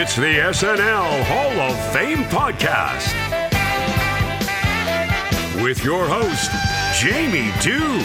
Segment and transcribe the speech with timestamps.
[0.00, 3.12] It's the SNL Hall of Fame podcast
[5.60, 6.52] with your host,
[7.00, 7.98] Jamie Dew,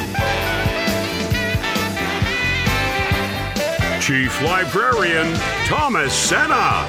[4.02, 5.36] Chief Librarian
[5.68, 6.88] Thomas Senna,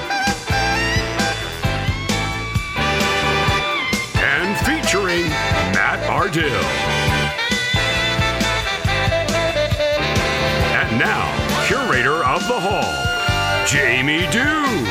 [4.17, 5.29] and featuring
[5.75, 6.49] Matt Ardill.
[10.81, 13.14] And now, curator of the hall,
[13.67, 14.85] Jamie Dew.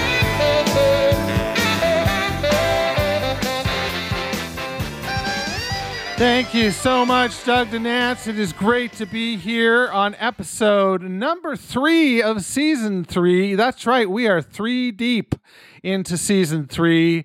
[6.16, 8.26] Thank you so much, Doug Denance.
[8.26, 13.54] It is great to be here on episode number three of season three.
[13.54, 15.34] That's right, we are three deep
[15.82, 17.24] into season three.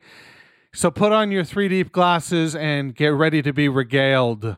[0.73, 4.57] So put on your three deep glasses and get ready to be regaled.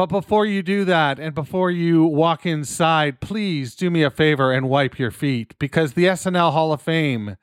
[0.00, 4.50] But before you do that, and before you walk inside, please do me a favor
[4.50, 7.36] and wipe your feet because the SNL Hall of Fame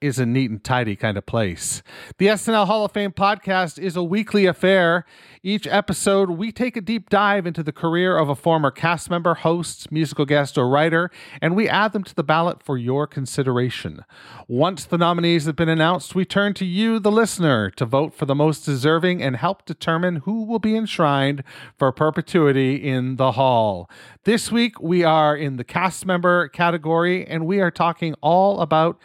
[0.00, 1.82] is a neat and tidy kind of place.
[2.18, 5.04] The SNL Hall of Fame podcast is a weekly affair.
[5.42, 9.34] Each episode, we take a deep dive into the career of a former cast member,
[9.34, 11.10] host, musical guest, or writer,
[11.42, 14.04] and we add them to the ballot for your consideration.
[14.48, 18.24] Once the nominees have been announced, we turn to you, the listener, to vote for
[18.24, 21.44] the most deserving and help determine who will be enshrined
[21.76, 23.88] for perpetuity in the hall.
[24.24, 28.98] This week, we are in the cast member category, and we are talking all about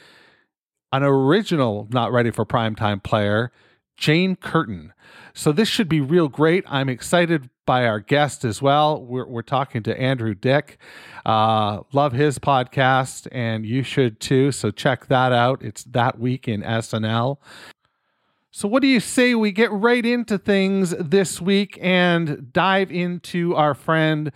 [0.95, 3.51] an original not ready for primetime player,
[3.97, 4.93] Jane Curtin.
[5.33, 6.63] So this should be real great.
[6.67, 9.03] I'm excited by our guest as well.
[9.03, 10.77] We're, we're talking to Andrew Dick.
[11.25, 14.51] Uh, love his podcast, and you should too.
[14.51, 15.63] So check that out.
[15.63, 17.37] It's that week in SNL.
[18.51, 23.53] So, what do you say we get right into things this week and dive into
[23.53, 24.31] our friend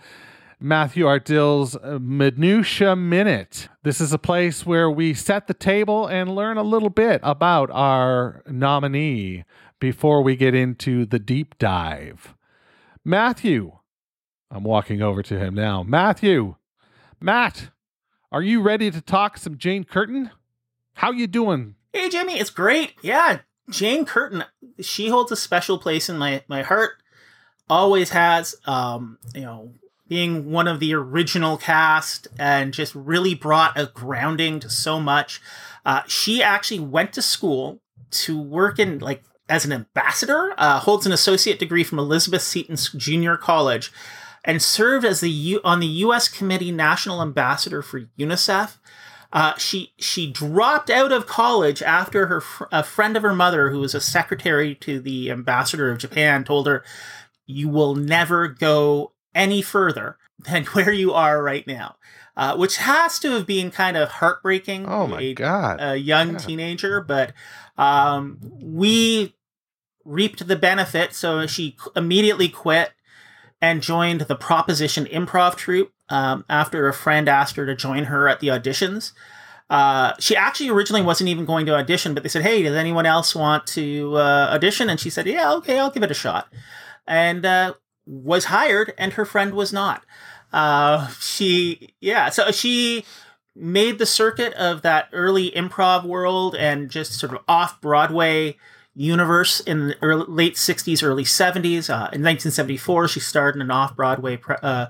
[0.62, 3.70] Matthew Ardill's Minutia Minute.
[3.82, 7.70] This is a place where we set the table and learn a little bit about
[7.70, 9.44] our nominee
[9.78, 12.34] before we get into the deep dive.
[13.06, 13.78] Matthew,
[14.50, 15.82] I'm walking over to him now.
[15.82, 16.56] Matthew,
[17.18, 17.70] Matt,
[18.30, 20.30] are you ready to talk some Jane Curtin?
[20.92, 21.76] How you doing?
[21.94, 22.92] Hey Jimmy, it's great.
[23.00, 23.38] Yeah,
[23.70, 24.44] Jane Curtin,
[24.78, 27.02] she holds a special place in my my heart.
[27.70, 28.56] Always has.
[28.66, 29.72] Um, you know,
[30.10, 35.40] being one of the original cast and just really brought a grounding to so much.
[35.86, 41.06] Uh, she actually went to school to work in like as an ambassador, uh, holds
[41.06, 43.92] an associate degree from Elizabeth Seton Junior College,
[44.44, 46.28] and served as the U- on the U.S.
[46.28, 48.78] Committee National Ambassador for UNICEF.
[49.32, 53.70] Uh, she she dropped out of college after her fr- a friend of her mother,
[53.70, 56.82] who was a secretary to the ambassador of Japan, told her,
[57.46, 61.96] "You will never go any further than where you are right now.
[62.36, 64.86] Uh, which has to have been kind of heartbreaking.
[64.88, 65.78] Oh my a, god!
[65.80, 67.34] A young teenager, but
[67.76, 69.34] um, we
[70.04, 71.12] reaped the benefit.
[71.12, 72.92] So she immediately quit
[73.60, 78.28] and joined the Proposition Improv Troupe um, after a friend asked her to join her
[78.28, 79.12] at the auditions.
[79.68, 83.06] Uh, she actually originally wasn't even going to audition, but they said, "Hey, does anyone
[83.06, 86.52] else want to uh, audition?" And she said, "Yeah, okay, I'll give it a shot."
[87.06, 87.74] And uh,
[88.06, 90.04] was hired and her friend was not.
[90.52, 93.04] Uh, she, yeah, so she
[93.54, 98.56] made the circuit of that early improv world and just sort of off Broadway
[98.94, 101.88] universe in the early, late 60s, early 70s.
[101.88, 104.86] Uh, in 1974, she starred in an off Broadway pre- uh,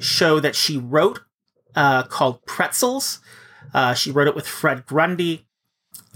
[0.00, 1.20] show that she wrote
[1.74, 3.20] uh, called Pretzels.
[3.72, 5.46] Uh, she wrote it with Fred Grandy.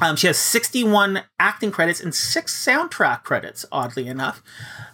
[0.03, 4.43] Um, she has 61 acting credits and six soundtrack credits, oddly enough.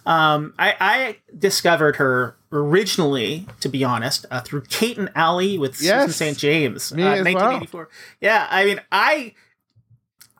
[0.05, 5.81] Um, I, I, discovered her originally, to be honest, uh, through Kate and Allie with
[5.81, 6.03] Yes.
[6.03, 6.37] Susan St.
[6.37, 7.33] James, uh, Me as well.
[7.33, 7.89] 1984.
[8.19, 9.33] Yeah, I mean, I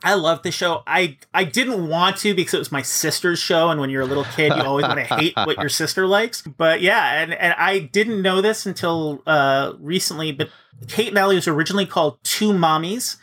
[0.03, 0.83] I love the show.
[0.87, 4.05] I I didn't want to because it was my sister's show, and when you're a
[4.07, 6.41] little kid, you always want to hate what your sister likes.
[6.41, 10.31] But yeah, and and I didn't know this until uh, recently.
[10.31, 10.49] But
[10.87, 13.17] Kate and Allie was originally called Two Mommies,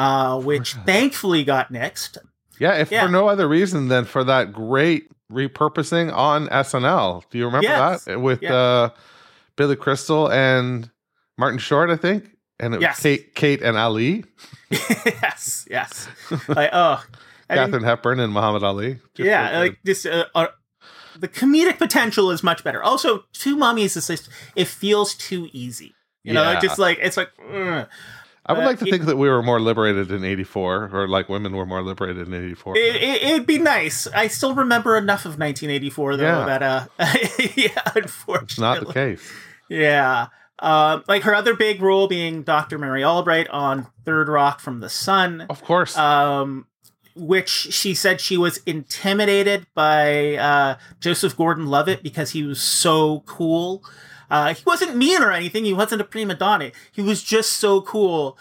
[0.00, 2.16] uh, which thankfully got nixed.
[2.58, 3.06] Yeah, if Yeah.
[3.06, 7.22] for no other reason than for that great repurposing on SNL.
[7.30, 8.04] Do you remember Yes.
[8.04, 8.54] that with Yeah.
[8.54, 8.88] uh,
[9.56, 10.90] Billy Crystal and
[11.38, 11.90] Martin Short?
[11.90, 12.24] I think,
[12.58, 14.24] and it was Kate, Kate and Ali,
[14.70, 16.08] yes, yes.
[16.48, 17.02] Like, oh,
[17.48, 18.98] I mean, Katharine Hepburn and Muhammad Ali.
[19.16, 20.04] Yeah, like this.
[20.06, 20.48] Uh, uh,
[21.18, 22.82] the comedic potential is much better.
[22.82, 25.94] Also, two mummies is just it feels too easy.
[26.22, 26.60] You know, Yeah.
[26.60, 27.30] just like it's like.
[27.52, 27.86] ugh.
[28.50, 31.08] I would uh, like to it- think that we were more liberated in '84, or
[31.08, 32.76] like women were more liberated in '84.
[32.76, 34.06] It, it, it'd be nice.
[34.08, 36.44] I still remember enough of 1984 though Yeah.
[36.46, 36.86] that uh,
[37.56, 39.32] yeah, unfortunately, it's not the case.
[39.68, 40.26] Yeah.
[40.62, 42.76] Um, like her other big role being Dr.
[42.78, 46.66] Mary Albright on Third Rock from the Sun, Of course, um,
[47.16, 53.20] which she said she was intimidated by uh, Joseph Gordon Levitt because he was so
[53.26, 53.82] cool.
[54.30, 55.64] Uh, he wasn't mean or anything.
[55.64, 56.70] He wasn't a prima donna.
[56.92, 58.38] He was just so cool.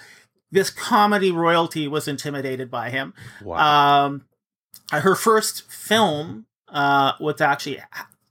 [0.52, 3.14] This comedy royalty was intimidated by him.
[3.44, 4.06] wow.
[4.06, 4.26] Um,
[4.92, 7.80] her first film uh, was actually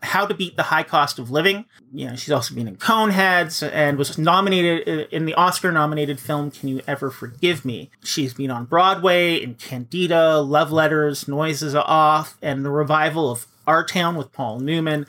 [0.02, 1.64] How to Beat the High Cost of Living.
[1.92, 6.50] You know, she's also been in Coneheads and was nominated uh, in the Oscar-nominated film
[6.50, 7.90] Can You Ever Forgive Me?
[8.02, 13.84] She's been on Broadway in Candida, Love Letters, Noises Off, and the revival of Our
[13.84, 15.06] Town with Paul Newman.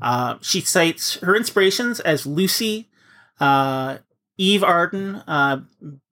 [0.00, 2.88] Uh, she cites her inspirations as Lucy,
[3.38, 3.98] uh,
[4.38, 5.60] Eve Arden, uh,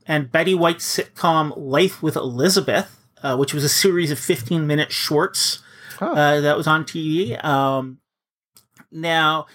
[0.07, 4.93] and Betty White's sitcom Life with Elizabeth, uh, which was a series of 15 minute
[4.93, 5.63] shorts
[5.99, 6.13] Huh.
[6.13, 7.43] uh, that was on TV.
[7.45, 7.99] Um,
[8.93, 9.47] now,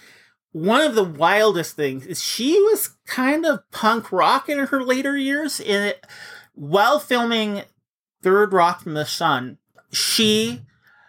[0.52, 5.16] one of the wildest things is she was kind of punk rock in her later
[5.16, 5.58] years.
[5.58, 6.04] In it,
[6.54, 7.62] while filming
[8.22, 9.58] Third Rock from the Sun,
[9.90, 10.60] she,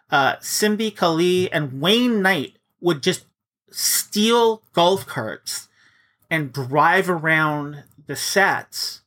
[0.10, 3.26] uh, Simbi Khali, and Wayne Knight would just
[3.72, 5.68] steal golf carts
[6.30, 9.02] and drive around the sets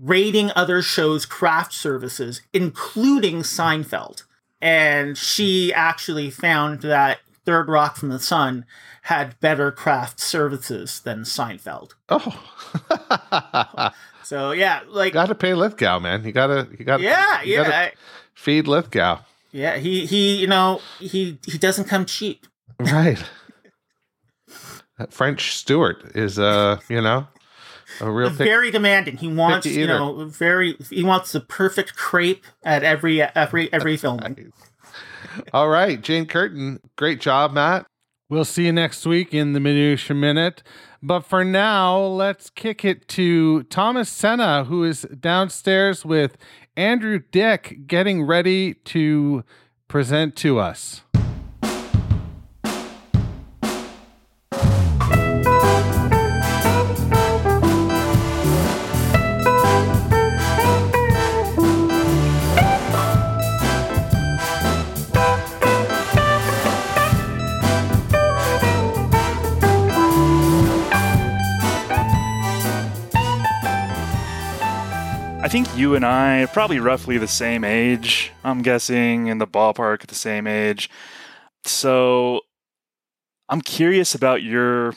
[0.00, 4.22] raiding other shows' craft services, including Seinfeld.
[4.62, 8.66] And she actually found that Third Rock from the Sun
[9.02, 11.92] had better craft services than Seinfeld.
[12.08, 13.90] oh,
[14.24, 16.22] So yeah, like got to pay Lithgow, man.
[16.24, 17.92] You gotta, you gotta, yeah, you yeah, gotta I-
[18.34, 19.20] feed Lithgow.
[19.50, 19.76] yeah.
[19.78, 22.46] He he, you know, he he doesn't come cheap.
[22.80, 23.22] Right.
[24.98, 27.26] That French Stewart is, uh, you know,
[28.00, 28.38] a real pick.
[28.38, 29.16] very demanding.
[29.16, 30.76] He wants, you know, very.
[30.90, 34.52] He wants the perfect crepe at every every every filming.
[35.52, 37.86] All right, Jane Curtin, great job, Matt.
[38.28, 40.62] We'll see you next week in the Minutia Minute.
[41.02, 46.36] But for now, let's kick it to Thomas Senna, who is downstairs with
[46.76, 49.44] Andrew Dick getting ready to
[49.88, 51.02] present to us.
[75.50, 80.00] Think you and I are probably roughly the same age, I'm guessing, in the ballpark
[80.00, 80.88] at the same age.
[81.64, 82.42] So
[83.48, 84.94] I'm curious about your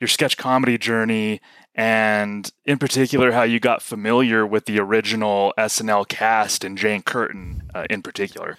[0.00, 1.40] your sketch comedy journey
[1.72, 7.62] and in particular how you got familiar with the original SNL cast and Jane Curtin
[7.72, 8.58] uh, in particular.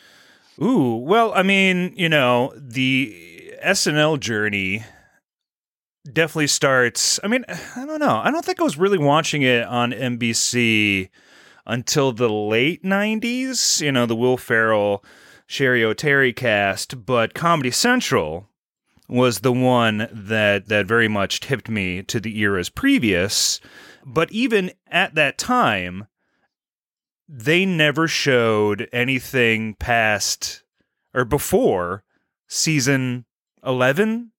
[0.62, 4.86] Ooh, well, I mean, you know, the SNL journey
[6.14, 7.20] definitely starts.
[7.24, 8.22] I mean, I don't know.
[8.24, 11.10] I don't think I was really watching it on NBC
[11.66, 15.04] until the late 90s, you know, the Will Ferrell,
[15.48, 18.50] Cheri Oteri cast, but Comedy Central
[19.10, 23.60] was the one that that very much tipped me to the eras previous.
[24.06, 26.08] But even at that time,
[27.28, 30.64] they never showed anything past
[31.14, 32.04] or before
[32.48, 33.26] season
[33.66, 34.32] 11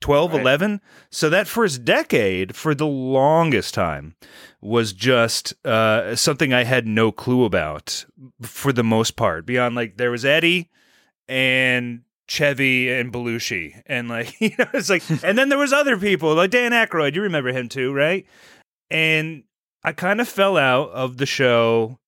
[0.00, 0.40] 12 Right.
[0.40, 4.14] 11 so that first decade for the longest time
[4.60, 8.04] was just uh, something i had no clue about
[8.42, 10.70] for the most part beyond like there was eddie
[11.28, 15.96] and chevy and belushi and like you know it's like and then there was other
[15.96, 17.14] people like dan Aykroyd.
[17.14, 18.26] you remember him too right
[18.90, 19.44] and
[19.82, 21.98] i kind of fell out of the show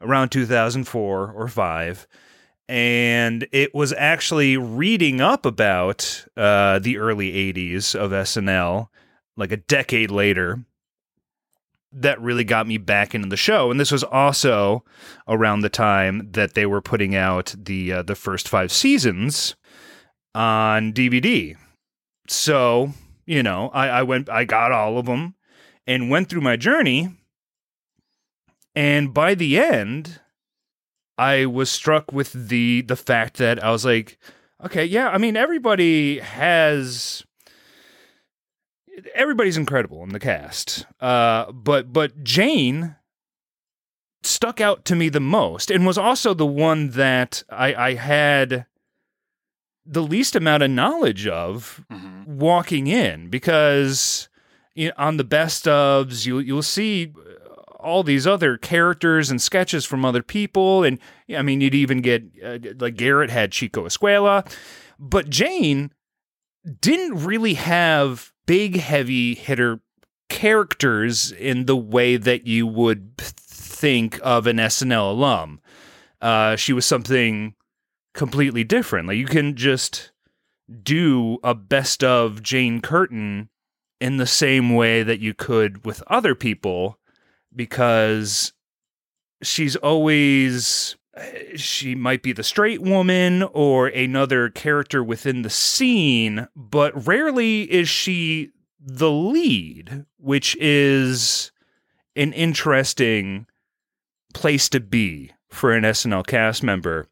[0.00, 2.06] around 2004 or 5
[2.70, 8.88] and it was actually reading up about uh, the early 80s of SNL
[9.36, 10.64] like a decade later
[11.92, 13.70] that really got me back into the show.
[13.70, 14.84] And this was also
[15.26, 19.56] around the time that they were putting out the uh, the first 5 seasons
[20.32, 21.56] on DVD
[22.28, 22.92] so
[23.26, 25.34] you know I, I went I got all of them
[25.86, 27.16] and went through my journey.
[28.76, 30.20] And by the end
[31.20, 34.18] I was struck with the the fact that I was like,
[34.64, 37.24] okay, yeah, I mean everybody has
[39.14, 40.86] everybody's incredible in the cast.
[41.00, 42.96] Uh but but Jane
[44.22, 48.66] stuck out to me the most and was also the one that I, I had
[49.86, 52.38] the least amount of knowledge of Mm-hmm.
[52.38, 54.28] walking in because
[54.74, 57.12] you know, on the best ofs you you'll see
[57.82, 60.98] all these other characters and sketches from other people and
[61.34, 64.50] I mean you'd even get uh, like Garrett had Chico Escuela
[64.98, 65.92] but Jane
[66.80, 69.80] didn't really have big heavy hitter
[70.28, 75.60] characters in the way that you would think of an SNL alum.
[76.20, 77.54] Uh, she was something
[78.14, 79.08] completely different.
[79.08, 80.12] Like you can just
[80.82, 83.48] do a best of Jane Curtin
[84.00, 86.98] in the same way that you could with other people
[87.54, 88.52] because
[89.42, 90.96] she's always
[91.56, 97.88] she might be the straight woman or another character within the scene, but rarely is
[97.88, 101.52] she the lead, which is
[102.16, 103.46] an interesting
[104.32, 107.08] place to be for an SNL cast member.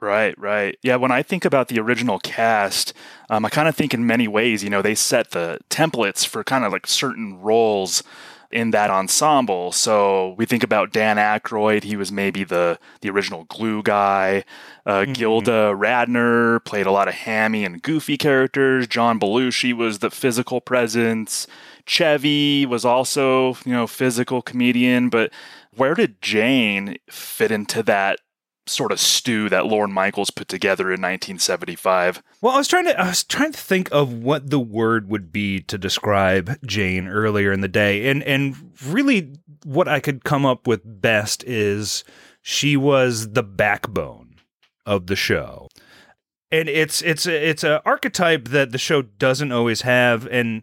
[0.00, 0.76] Right, right.
[0.82, 2.92] Yeah, when I think about the original cast,
[3.30, 6.42] um, I kind of think in many ways, you know, they set the templates for
[6.42, 8.02] kind of like certain roles
[8.52, 9.72] in that ensemble.
[9.72, 14.44] So we think about Dan Aykroyd; he was maybe the the original glue guy.
[14.84, 15.14] Uh, Mhm.
[15.14, 18.86] Gilda Radner played a lot of hammy and goofy characters.
[18.86, 21.46] John Belushi was the physical presence.
[21.86, 25.08] Chevy was also, you know, physical comedian.
[25.08, 25.32] But
[25.74, 28.20] where did Jane fit into that
[28.66, 32.22] sort of stew that Lorne Michaels put together in 1975?
[32.40, 35.32] Well, I was trying to I was trying to think of what the word would
[35.32, 38.08] be to describe Jane earlier in the day.
[38.08, 42.04] And and really what I could come up with best is
[42.40, 44.36] she was the backbone
[44.86, 45.68] of the show.
[46.50, 50.62] And it's it's it's a archetype that the show doesn't always have and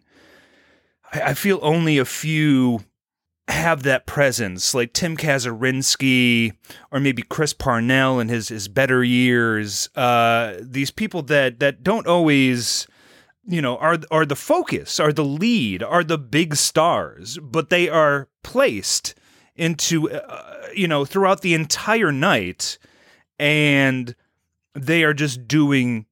[1.12, 2.84] I feel only a few
[3.48, 6.52] have that presence, like Tim Kazurinsky
[6.90, 9.88] or maybe Chris Parnell in his his better years.
[9.96, 12.86] Uh, these people that that don't always,
[13.44, 17.88] you know, are are the focus, are the lead, are the big stars, but they
[17.88, 19.14] are placed
[19.56, 22.78] into, uh, you know, throughout the entire night,
[23.38, 24.14] and
[24.74, 26.06] they are just doing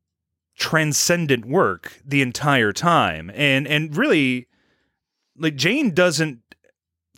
[0.57, 4.49] transcendent work the entire time, and and really,
[5.37, 6.41] like Jane doesn't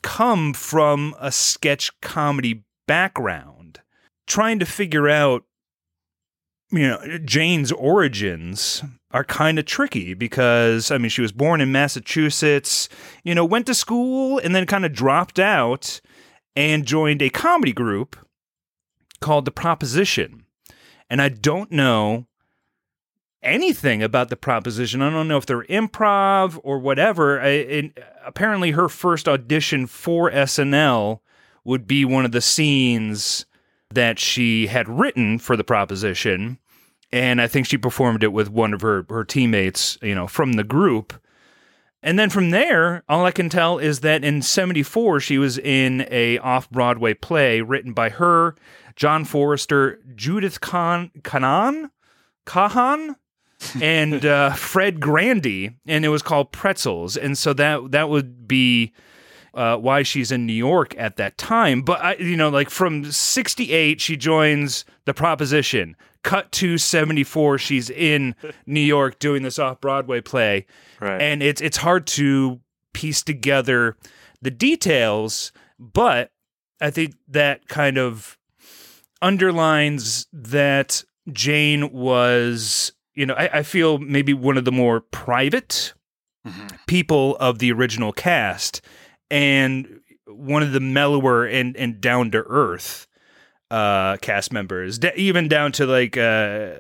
[0.03, 3.81] come from a sketch comedy background.
[4.27, 5.45] Trying to figure out,
[6.71, 11.73] you know, Jane's origins are kind of tricky because, I mean, she was born in
[11.73, 12.89] Massachusetts,
[13.25, 16.01] you know, went to school and then kind of dropped out
[16.55, 18.17] and joined a comedy group
[19.21, 20.45] called The Proposition.
[21.09, 22.27] And I don't know
[23.43, 25.03] anything about the proposition.
[25.03, 27.41] I don't know if they're improv or whatever.
[27.41, 27.93] I,
[28.25, 31.21] apparently, her first audition for SNL
[31.65, 33.47] would be one of the scenes
[33.91, 36.59] that she had written for the proposition.
[37.13, 40.53] And I think she performed it with one of her, her teammates, you know, from
[40.53, 41.13] the group.
[42.03, 46.07] And then from there, all I can tell is that in 74, she was in
[46.11, 48.55] a off-Broadway play written by her,
[48.97, 51.91] John Forrester, Judith Kahn, Kanan,
[52.47, 53.17] Kahan,
[53.81, 57.17] and uh, Fred Grandy, and it was called Pretzels.
[57.17, 58.93] And so that that would be
[59.55, 61.83] uh, why she's in New York at that time.
[61.83, 65.97] But I, you know, like from '68, she joins the Proposition.
[66.23, 68.35] Cut to '74, she's in
[68.67, 70.67] New York doing this off Broadway play,
[71.01, 71.21] Right.
[71.21, 72.61] and it's it's hard to
[72.93, 73.97] piece together
[74.43, 75.51] the details.
[75.79, 76.31] But
[76.81, 78.37] I think that kind of
[79.23, 85.93] underlines that Jane was, you know, I, I feel maybe one of the more private
[86.47, 86.79] Mhm.
[86.87, 88.81] people of the original cast
[89.31, 93.07] and one of the mellower and, and down to earth
[93.71, 96.71] uh, cast members, D- even down to like uh,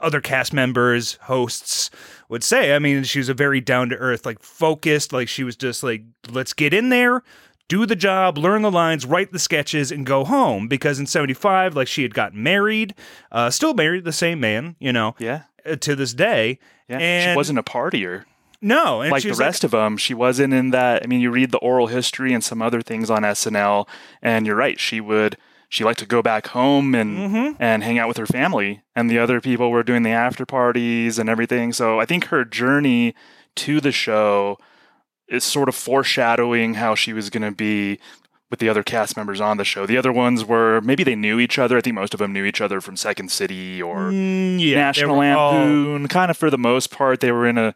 [0.00, 1.90] other cast members, hosts
[2.28, 2.74] would say.
[2.76, 5.82] I mean, she was a very down to earth, like focused, like she was just
[5.82, 7.22] like, let's get in there,
[7.68, 10.68] do the job, learn the lines, write the sketches, and go home.
[10.68, 12.94] Because in 75, like she had gotten married,
[13.32, 15.42] uh, still married, the same man, you know, Yeah.
[15.68, 16.58] uh, to this day.
[16.88, 16.98] Yeah.
[16.98, 18.24] And- she wasn't a partier.
[18.62, 19.96] No, and like the rest of them.
[19.98, 21.02] She wasn't in that.
[21.02, 23.86] I mean, you read the oral history and some other things on SNL,
[24.22, 24.80] and you're right.
[24.80, 25.36] She would.
[25.68, 27.56] She liked to go back home and Mhm.
[27.60, 31.18] and hang out with her family, and the other people were doing the after parties
[31.18, 31.72] and everything.
[31.72, 33.14] So I think her journey
[33.56, 34.58] to the show
[35.28, 37.98] is sort of foreshadowing how she was going to be
[38.48, 39.86] with the other cast members on the show.
[39.86, 41.78] The other ones were maybe they knew each other.
[41.78, 45.16] I think most of them knew each other from Second City or Mm, yeah, National
[45.16, 46.06] were all- Lampoon.
[46.08, 47.74] Kind of for the most part, they were in a,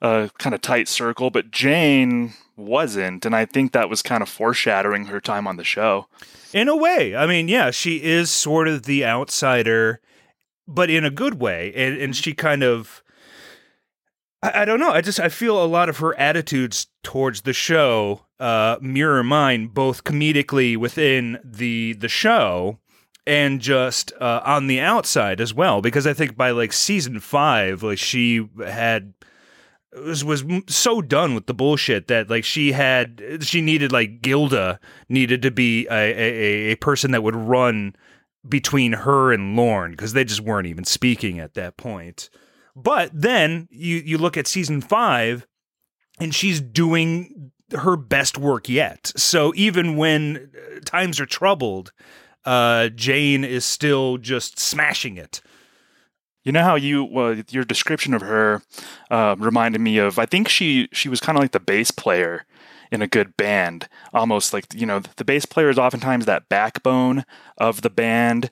[0.00, 4.28] a kind of tight circle, but Jane wasn't, and I think that was kind of
[4.28, 6.06] foreshadowing her time on the show.
[6.52, 7.16] In a way.
[7.16, 10.00] I mean, yeah, she is sort of the outsider,
[10.68, 11.72] but in a good way.
[11.74, 13.02] And, and she kind of.
[14.44, 14.90] I, I don't know.
[14.90, 19.68] I just I feel a lot of her attitudes towards the show uh, mirror mine,
[19.68, 22.78] both comedically within the the show
[23.26, 25.80] and just uh, on the outside as well.
[25.80, 29.14] Because I think by like season five, like she had
[30.04, 34.78] was was so done with the bullshit that like she had she needed like Gilda
[35.08, 37.96] needed to be a a, a person that would run
[38.46, 42.28] between her and Lorne because they just weren't even speaking at that point.
[42.76, 45.46] But then you you look at season five,
[46.18, 49.12] and she's doing her best work yet.
[49.16, 51.92] So even when uh, times are troubled,
[52.44, 55.40] uh, Jane is still just smashing it.
[56.44, 58.62] You know how you well, your description of her
[59.10, 62.44] uh, reminded me of I think she she was kind of like the bass player
[62.92, 67.24] in a good band, almost like you know the bass player is oftentimes that backbone
[67.56, 68.50] of the band.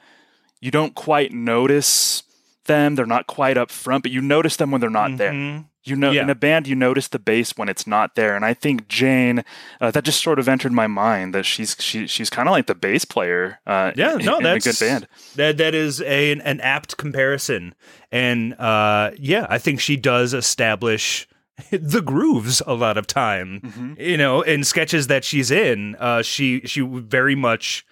[0.61, 2.23] You don't quite notice
[2.65, 5.33] them; they're not quite up front, but you notice them when they're not there.
[5.33, 5.67] Mhm.
[5.85, 6.23] You know, Yeah.
[6.23, 9.43] in a band, you notice the bass when it's not there, and I think Jane,
[9.81, 12.67] uh, that just sort of entered my mind that she's she, she's kind of like
[12.69, 13.59] the bass player.
[13.67, 15.09] Uh, Yeah, no, in that's a good band.
[15.35, 17.75] That that is a, an, an apt comparison,
[18.13, 21.27] and uh, yeah, I think she does establish
[21.73, 23.97] the grooves a lot of time.
[23.99, 27.85] You know, in sketches that she's in, uh, she she very much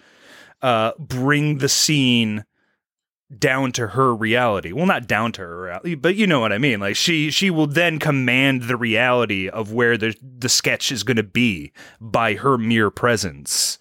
[0.61, 2.45] uh, bring the scene
[3.37, 4.71] down to her reality.
[4.71, 6.79] Well, not down to her reality, but you know what I mean.
[6.79, 11.17] Like she she will then command the reality of where the the sketch is going
[11.17, 13.77] to be by her mere presence.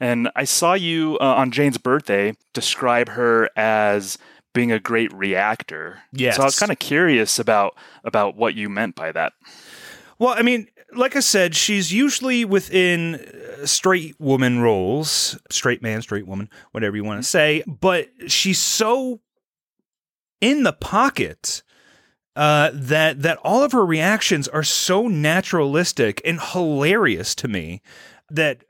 [0.00, 4.16] And I saw you uh, on Jane's birthday describe her as
[4.54, 6.00] being a great reactor.
[6.12, 6.36] Yes.
[6.36, 9.32] So I was kind of curious about about what you meant by that.
[10.18, 16.02] Well, I mean, like I said, she's usually within uh, straight woman roles, straight man,
[16.02, 19.20] straight woman, whatever you want to say, but she's so
[20.40, 21.62] in the pocket
[22.36, 27.82] uh, that that all of her reactions are so naturalistic and hilarious to me
[28.30, 28.62] that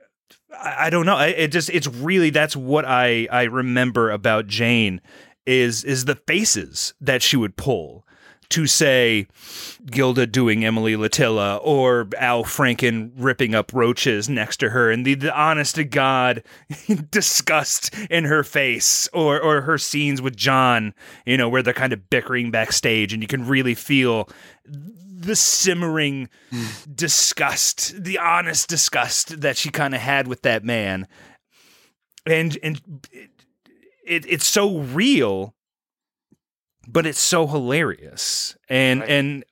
[0.51, 1.15] I, I don't know.
[1.15, 5.01] I, it just it's really that's what I I remember about Jane
[5.45, 8.05] is is the faces that she would pull
[8.49, 9.27] to say
[9.85, 15.13] Gilda doing Emily Litella or Al Franken ripping up roaches next to her and the,
[15.13, 16.43] the honest to God
[17.11, 20.93] disgust in her face or or her scenes with John,
[21.25, 24.29] you know, where they're kind of bickering backstage and you can really feel
[24.65, 26.65] the simmering hmm.
[26.93, 31.07] disgust, the honest disgust that she kind of had with that man.
[32.25, 32.81] And and
[34.05, 35.53] it, it's so real
[36.91, 38.55] but it's so hilarious.
[38.67, 39.09] And Right.
[39.09, 39.43] and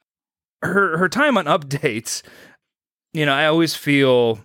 [0.61, 2.23] her her time on updates,
[3.13, 4.39] you know, I always feel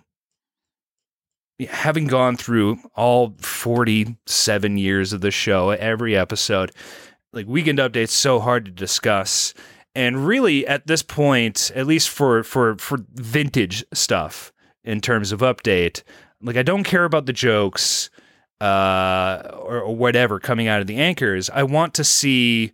[1.69, 6.71] having gone through all 47 years of the show, every episode,
[7.31, 9.53] like weekend updates so hard to discuss.
[9.95, 14.51] And really at this point, at least for for for vintage stuff
[14.83, 16.03] in terms of update,
[16.41, 18.09] like I don't care about the jokes
[18.59, 21.49] uh, or, or whatever coming out of the anchors.
[21.49, 22.71] I want to see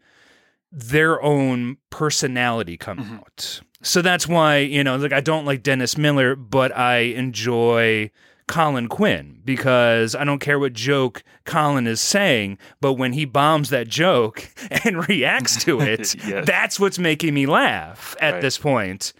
[0.71, 3.17] their own personality come Mhm.
[3.19, 3.61] out.
[3.81, 8.11] So that's why, you know, like I don't like Dennis Miller, but I enjoy
[8.47, 13.69] Colin Quinn because I don't care what joke Colin is saying, but when he bombs
[13.69, 14.49] that joke
[14.83, 16.45] and reacts to it, Yes.
[16.45, 18.41] that's what's making me laugh at Right.
[18.41, 19.13] this point.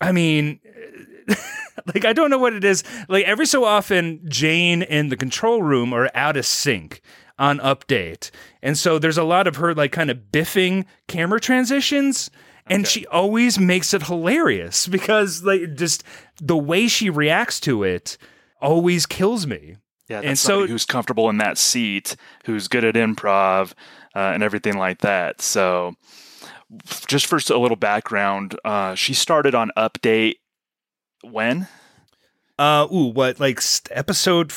[0.00, 0.60] I mean,
[1.94, 2.84] like I don't know what it is.
[3.08, 7.00] Like every so often, Jane and the control room are out of sync
[7.38, 8.30] on update,
[8.62, 12.30] and so there's a lot of her like kind of biffing camera transitions.
[12.66, 16.02] And she always makes it hilarious because like just
[16.40, 18.16] the way she reacts to it
[18.58, 19.76] always kills me.
[20.08, 22.16] Yeah, And so- who's comfortable in that seat,
[22.46, 23.72] who's good at improv
[24.16, 25.42] uh, and everything like that.
[25.42, 25.94] So,
[27.06, 30.36] just for a little background, uh, she started on Update
[31.22, 31.68] when?
[32.58, 34.52] Uh, ooh, what like episode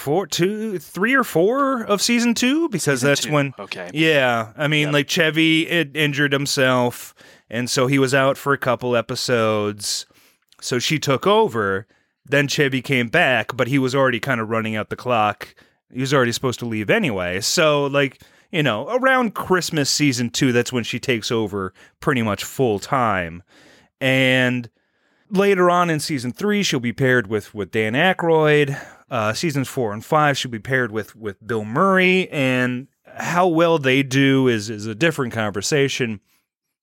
[0.00, 2.68] four, two, three or four of season two?
[2.68, 3.32] Because Season that's two.
[3.32, 3.90] when Okay.
[3.94, 4.92] Yeah, I mean, Yep.
[4.94, 7.14] like Chevy injured himself,
[7.48, 10.06] and so he was out for a couple episodes.
[10.60, 11.86] So she took over.
[12.26, 15.54] Then Chevy came back, but he was already kind of running out the clock.
[15.92, 17.40] He was already supposed to leave anyway.
[17.40, 18.20] So, like,
[18.52, 23.42] you know, around Christmas season two, that's when she takes over pretty much full time.
[24.00, 24.70] And
[25.30, 28.78] later on in season three, she'll be paired with with Dan Aykroyd.
[29.10, 33.78] Uh, seasons four and five, she'll be paired with with Bill Murray, and how well
[33.78, 36.20] they do is is a different conversation.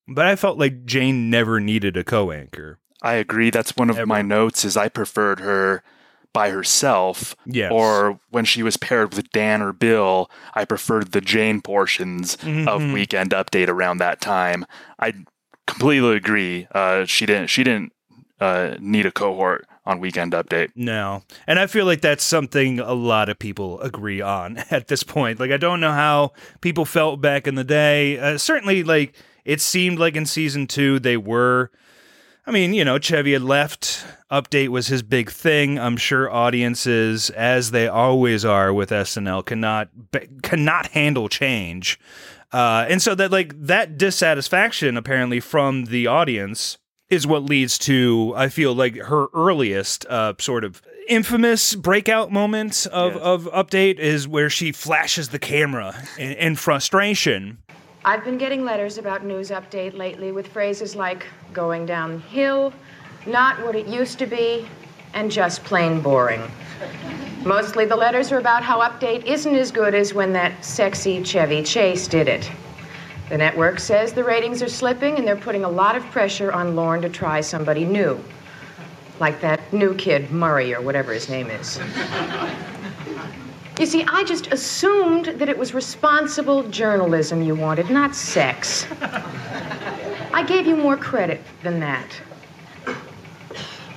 [0.08, 2.80] But I felt like Jane never needed a co-anchor.
[3.02, 3.50] I agree.
[3.50, 4.06] That's one of Ever.
[4.06, 4.66] my notes.
[4.66, 5.84] Is I preferred her
[6.34, 7.72] by herself, Yes.
[7.72, 10.30] or when she was paired with Dan or Bill.
[10.54, 12.94] I preferred the Jane portions of Mhm.
[12.94, 14.66] Weekend Update around that time.
[15.00, 15.14] I
[15.66, 16.68] completely agree.
[16.74, 17.48] Uh, she didn't.
[17.48, 17.94] She didn't
[18.40, 20.72] uh, need a cohort on Weekend Update.
[20.76, 21.24] No.
[21.48, 25.40] And I feel like that's something a lot of people agree on at this point.
[25.40, 28.20] Like, I don't know how people felt back in the day.
[28.20, 31.72] Uh, certainly, like, it seemed like in season two, they were.
[32.46, 34.06] I mean, you know, Chevy had left.
[34.32, 35.78] Update was his big thing.
[35.80, 39.90] I'm sure audiences, as they always are with SNL, cannot
[40.44, 42.00] cannot handle change,
[42.54, 46.78] uh, and so that like that dissatisfaction apparently from the audience
[47.10, 52.86] is what leads to I feel like her earliest uh, sort of infamous breakout moment
[52.92, 53.22] of, Yes.
[53.24, 57.60] of update is where she flashes the camera in, in frustration.
[58.04, 62.74] I've been getting letters about News Update lately with phrases like going downhill,
[63.26, 64.68] not what it used to be,
[65.14, 66.42] and just plain boring.
[67.46, 71.64] Mostly the letters are about how Update isn't as good as when that sexy Chevy
[71.64, 72.50] Chase did it.
[73.30, 76.76] The network says the ratings are slipping and they're putting a lot of pressure on
[76.76, 78.24] Lorne to try somebody new.
[79.20, 81.80] Like that new kid, Murray, or whatever his name is.
[83.80, 88.88] You see, I just assumed that it was responsible journalism you wanted, not sex.
[90.34, 92.10] I gave you more credit than that.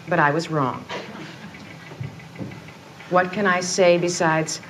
[0.08, 0.84] But I was wrong.
[3.10, 4.60] What can I say besides,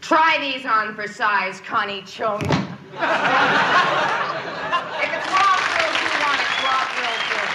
[0.00, 2.40] try these on for size, Connie Chung?
[2.96, 3.02] If
[5.12, 7.52] it's raw thrills you want, it's raw thrills you'll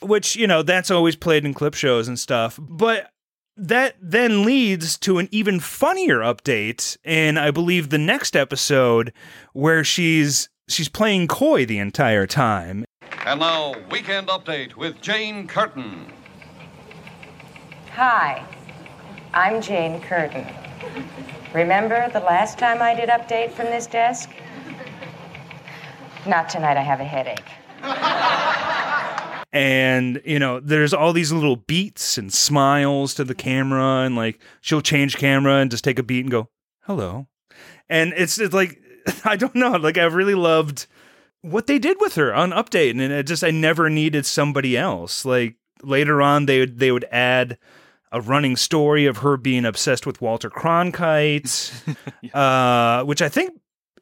[0.00, 0.08] get.
[0.08, 3.10] which you know that's always played in clip shows and stuff but
[3.56, 9.12] that then leads to an even funnier update in i believe the next episode
[9.52, 12.84] where she's she's playing coy the entire time
[13.26, 16.06] And now, Weekend Update with Jane Curtin.
[17.92, 18.44] Hi,
[19.32, 20.46] I'm Jane Curtin.
[21.54, 24.28] Remember the last time I did update from this desk?
[26.26, 27.48] Not tonight, I have a headache.
[29.52, 34.40] and you know there's all these little beats and smiles to the camera and like
[34.60, 36.48] she'll change camera and just take a beat and go
[36.86, 37.28] hello
[37.88, 38.80] and it's, it's like
[39.24, 40.86] i don't know like i really loved
[41.42, 45.24] what they did with her on update and it just i never needed somebody else
[45.24, 47.58] like later on they would they would add
[48.14, 51.72] a running story of her being obsessed with walter cronkite
[52.34, 53.52] uh, which i think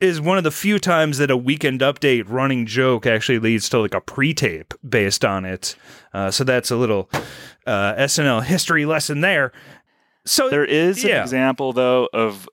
[0.03, 3.79] is one of the few times that a weekend update running joke actually leads to
[3.79, 5.77] like a pre-tape based on it.
[6.12, 7.09] Uh, so that's a little
[7.68, 9.53] uh, SNL history lesson there.
[10.27, 11.18] So There is yeah.
[11.18, 12.48] an example though of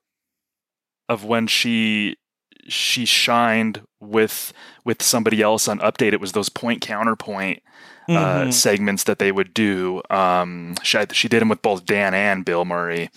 [1.08, 2.16] of when she
[2.68, 4.52] she shined with
[4.84, 6.12] with somebody else on update.
[6.12, 7.62] It was those point counterpoint
[8.10, 8.52] uh, Mhm.
[8.52, 10.02] segments that they would do.
[10.10, 13.10] Um, she, she did them with both Dan and Bill Murray.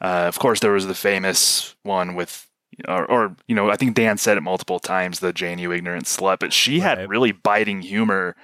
[0.00, 2.42] Uh, of course, there was the famous one with.
[2.86, 6.04] Or, or, you know, I think Dan said it multiple times, the Jane, you ignorant
[6.04, 6.98] slut, but she Right.
[6.98, 8.36] had really biting humor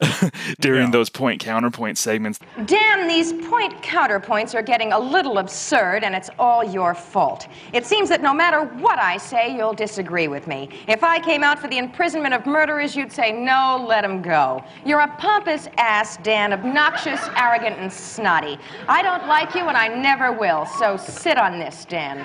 [0.60, 0.90] during Yeah.
[0.90, 2.38] those point counterpoint segments.
[2.66, 7.46] Dan, these point counterpoints are getting a little absurd, and it's all your fault.
[7.72, 10.68] It seems that no matter what I say, you'll disagree with me.
[10.88, 14.64] If I came out for the imprisonment of murderers, you'd say, no, let him go.
[14.84, 18.58] You're a pompous ass, Dan, obnoxious, arrogant, and snotty.
[18.88, 22.18] I don't like you, and I never will, so sit on this, Dan.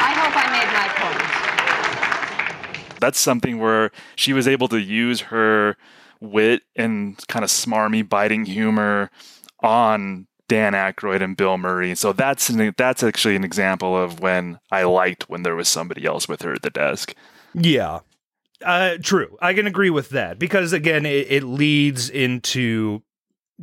[0.00, 1.37] I hope I made my point.
[3.00, 5.76] That's something where she was able to use her
[6.20, 9.10] wit and kind of smarmy, biting humor
[9.60, 11.94] on Dan Aykroyd and Bill Murray.
[11.94, 16.04] So that's an, that's actually an example of when I liked when there was somebody
[16.04, 17.14] else with her at the desk.
[17.54, 18.00] Yeah.
[18.64, 19.36] Uh, true.
[19.40, 23.02] I can agree with that because again, it, it leads into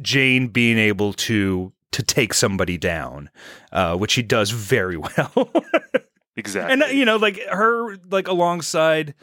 [0.02, 3.30] Jane being able to to take somebody down,
[3.72, 5.52] uh, which she does very well.
[6.36, 6.74] Exactly.
[6.74, 9.14] and uh, you know, like her, like alongside.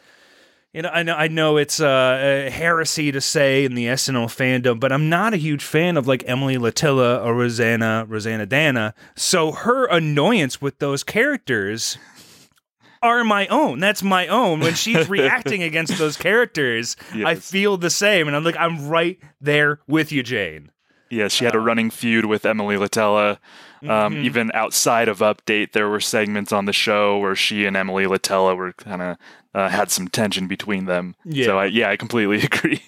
[0.75, 4.25] You know, I know, I know it's uh, a heresy to say in the SNL
[4.25, 8.95] fandom, but I'm not a huge fan of like Emily Litella or Rosanna, Rosanna Dana.
[9.15, 11.99] So her annoyance with those characters
[13.03, 13.77] are my own.
[13.81, 14.61] That's my own.
[14.61, 19.19] When she's reacting against those characters, I feel the same, and I'm like, I'm right
[19.39, 20.71] there with you, Jane.
[21.13, 23.37] Yeah, she had a running feud with Emily Litella.
[23.83, 24.23] Um, Mhm.
[24.23, 28.55] Even outside of Update, there were segments on the show where she and Emily Litella
[28.55, 29.17] were kind of
[29.53, 31.15] uh, had some tension between them.
[31.25, 31.45] Yeah.
[31.45, 32.81] So I, yeah, I completely agree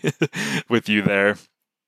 [0.69, 1.37] with you there.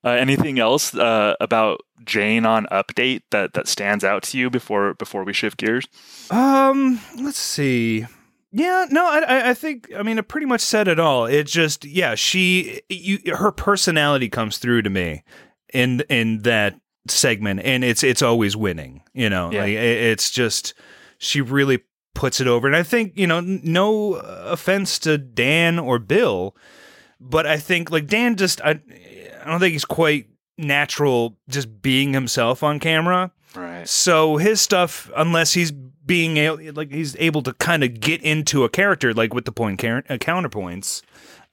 [0.03, 4.93] Uh, anything else uh, about Jane on Update that that stands out to you before
[4.93, 5.87] before we shift gears?
[6.29, 8.05] Um, let's see.
[8.51, 11.25] Yeah, no, I, I- I think I mean I pretty much said it all.
[11.25, 15.23] It just yeah, she you her personality comes through to me
[15.73, 16.75] in in that
[17.07, 19.01] segment, and it's it's always winning.
[19.13, 19.61] You know, Yeah.
[19.61, 20.73] like it- it's just
[21.17, 21.79] she really
[22.15, 26.55] puts it over, and I think you know no offense to Dan or Bill,
[27.19, 28.79] but I think like Dan just I
[29.43, 30.27] I don't think he's quite
[30.57, 33.31] natural just being himself on camera.
[33.55, 33.87] Right.
[33.87, 38.63] So his stuff, unless he's being able, like he's able to kind of get into
[38.63, 41.01] a character, like with the point uh, counterpoints,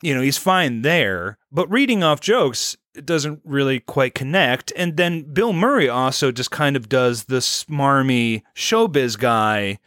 [0.05, 1.39] you know, he's fine there.
[1.51, 4.73] But reading off jokes it doesn't really quite connect.
[4.77, 9.79] And then Bill Murray also just kind of does the smarmy showbiz guy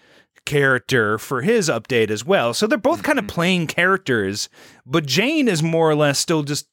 [0.45, 2.53] character for his update as well.
[2.53, 4.49] So they're both kind of playing characters,
[4.85, 6.67] but Jane is more or less still just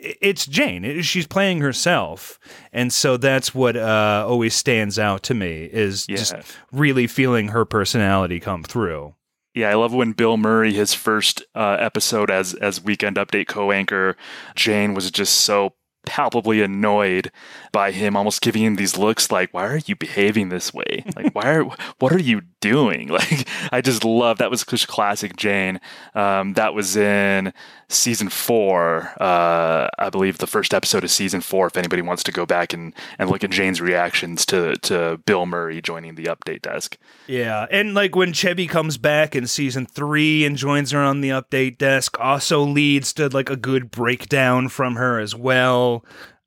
[0.00, 1.02] it's Jane.
[1.02, 2.38] She's playing herself,
[2.72, 6.34] and so that's what uh, always stands out to me is just
[6.70, 9.16] really feeling her personality come through.
[9.58, 14.16] Yeah, I love when Bill Murray, his first uh, episode as as Weekend Update co-anchor,
[14.54, 15.74] Jane was just so
[16.08, 17.30] palpably annoyed
[17.70, 21.04] by him, almost giving him these looks like, "Why are you behaving this way?
[21.18, 21.64] Like, why are
[21.98, 25.80] what are you doing?" Like, I just love that was just classic Jane.
[26.14, 27.52] Um, that was in
[27.88, 31.66] season four, uh, I believe, the first episode of season four.
[31.66, 35.46] If anybody wants to go back and and look at Jane's reactions to to Bill
[35.46, 36.96] Murray joining the update desk.
[37.26, 41.30] Yeah, and like when Chevy comes back in season three and joins her on the
[41.30, 45.97] update desk, also leads to like a good breakdown from her as well.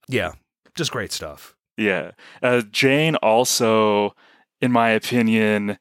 [0.07, 0.33] Yeah,
[0.75, 1.55] just great stuff.
[1.77, 2.11] Yeah.
[2.43, 4.13] Uh, Jane also,
[4.61, 5.77] in my opinion,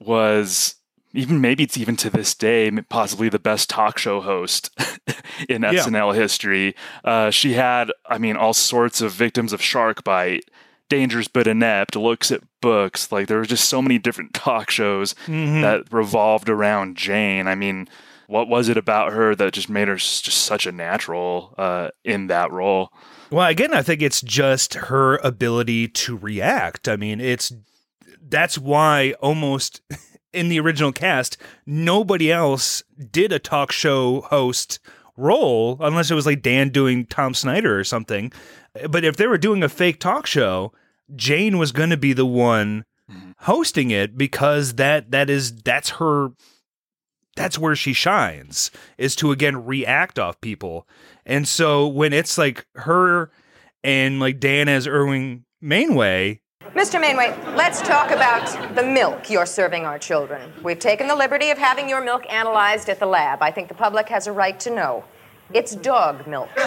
[0.00, 0.76] was
[1.14, 4.70] even maybe it's even to this day possibly the best talk show host
[5.48, 5.72] in Yeah.
[5.72, 6.74] SNL history.
[7.04, 10.44] Uh, she had, I mean, all sorts of victims of shark bite.
[10.90, 13.10] Dangerous but inept looks at books.
[13.12, 15.62] Like there were just so many different talk shows Mhm.
[15.62, 17.46] that revolved around Jane.
[17.46, 17.88] I mean,
[18.28, 22.26] what was it about her that just made her just such a natural uh, in
[22.26, 22.92] that role?
[23.30, 26.88] Well, again, I think it's just her ability to react.
[26.88, 27.52] I mean, it's
[28.28, 29.80] that's why almost
[30.34, 34.78] in the original cast, nobody else did a talk show host
[35.16, 38.30] role unless it was like Dan doing Tom Snyder or something.
[38.90, 40.72] But if they were doing a fake talk show,
[41.16, 42.84] Jane was going to be the one
[43.38, 46.32] hosting it because that that is that's her
[47.38, 50.88] that's where she shines is to again react off people.
[51.24, 53.30] And so when it's like her
[53.84, 56.40] and like Dan as Irwin Mainway,
[56.74, 57.00] Mr.
[57.02, 60.52] Mainway, let's talk about the milk you're serving our children.
[60.62, 63.40] We've taken the liberty of having your milk analyzed at the lab.
[63.40, 65.04] I think the public has a right to know.
[65.54, 66.50] It's dog milk.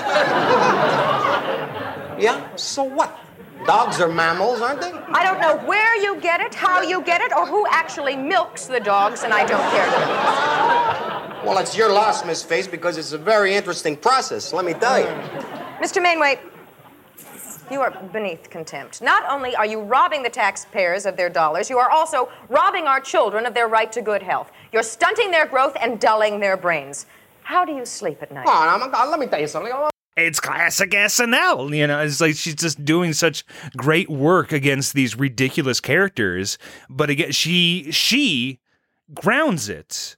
[2.21, 2.55] Yeah?
[2.55, 3.17] So what?
[3.65, 4.91] Dogs are mammals, aren't they?
[4.91, 8.65] I don't know where you get it, how you get it, or who actually milks
[8.65, 11.45] the dogs, and I don't care.
[11.45, 14.99] Well, it's your loss, Miss Face, because it's a very interesting process, let me tell
[14.99, 15.07] you.
[15.79, 16.03] Mr.
[16.03, 16.39] Mainway,
[17.71, 19.01] you are beneath contempt.
[19.01, 22.99] Not only are you robbing the taxpayers of their dollars, you are also robbing our
[22.99, 24.51] children of their right to good health.
[24.71, 27.05] You're stunting their growth and dulling their brains.
[27.43, 28.45] How do you sleep at night?
[28.45, 29.71] Come on, I'm, uh, let me tell you something.
[30.17, 31.75] It's classic SNL.
[31.75, 33.43] You know, it's like she's just doing such
[33.77, 36.57] great work against these ridiculous characters.
[36.89, 38.59] But again, she she
[39.13, 40.15] grounds it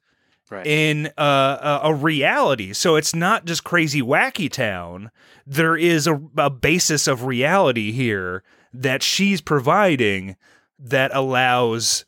[0.49, 0.67] Right.
[0.67, 2.73] in a, a reality.
[2.73, 5.10] So it's not just crazy wacky town.
[5.47, 10.36] There is a, a basis of reality here that she's providing
[10.77, 12.06] that allows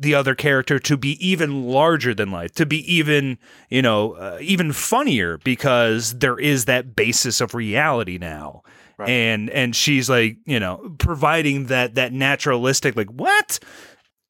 [0.00, 3.38] the other character to be even larger than life, to be even,
[3.70, 8.62] you know, uh, even funnier because there is that basis of reality now.
[8.96, 9.08] Right.
[9.10, 13.58] And and she's like, you know, providing that that naturalistic like what?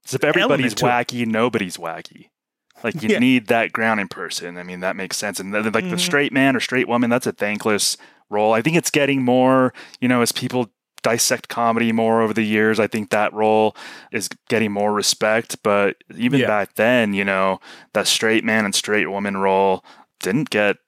[0.07, 0.89] So if everybody's to it.
[0.89, 2.29] wacky, nobody's wacky.
[2.83, 3.19] Like you Yeah.
[3.19, 4.59] need that grounding person.
[4.59, 5.41] I mean, that makes sense.
[5.41, 5.91] And then, like Mhm.
[5.91, 7.97] the straight man or straight woman, that's a thankless
[8.31, 8.53] role.
[8.53, 10.71] I think it's getting more, you know, as people
[11.05, 13.77] dissect comedy more over the years, I think that role
[14.11, 15.63] is getting more respect.
[15.63, 16.49] But even Yeah.
[16.49, 17.61] back then, you know,
[17.93, 19.85] that straight man and straight woman role
[20.21, 20.79] didn't get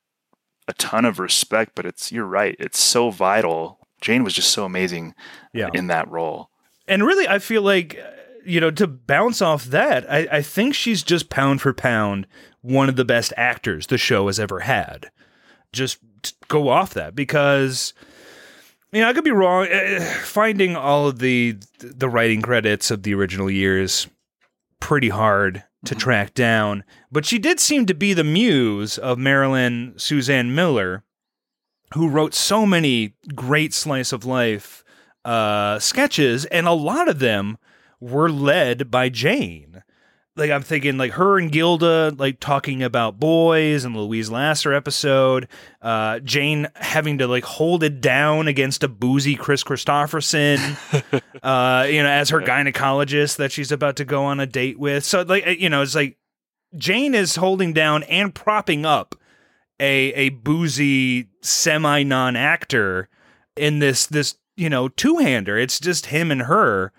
[0.67, 2.57] a ton of respect, but it's you're right.
[2.59, 3.79] It's so vital.
[4.01, 5.15] Jane was just so amazing
[5.53, 5.69] Yeah.
[5.73, 6.51] in that role.
[6.89, 7.97] And really, I feel like,
[8.45, 12.27] you know, to bounce off that, I, I think she's just pound for pound
[12.63, 15.11] one of the best actors the show has ever had.
[15.73, 15.99] Just
[16.49, 17.93] go off that because
[18.92, 19.66] you know, I could be wrong.
[19.66, 24.09] Uh, finding all of the the writing credits of the original years
[24.81, 29.94] pretty hard to track down, but she did seem to be the muse of Marilyn
[29.96, 31.05] Suzanne Miller,
[31.94, 34.85] who wrote so many great slice of life
[35.25, 37.59] uh, sketches, and a lot of them
[38.01, 39.83] were led by Jane.
[40.37, 45.49] Like I'm thinking, like her and Gilda, like talking about boys and Louise Lasser episode.
[45.81, 50.59] Uh, Jane having to like hold it down against a boozy Kris Kristofferson,
[51.42, 55.05] uh, you know, as her gynecologist that she's about to go on a date with.
[55.05, 56.18] So like, uh, you know, it's like
[56.77, 59.14] Jane is holding down and propping up
[59.81, 63.09] a a boozy semi non actor
[63.57, 65.59] in this this you know two hander.
[65.59, 66.92] It's just him and her,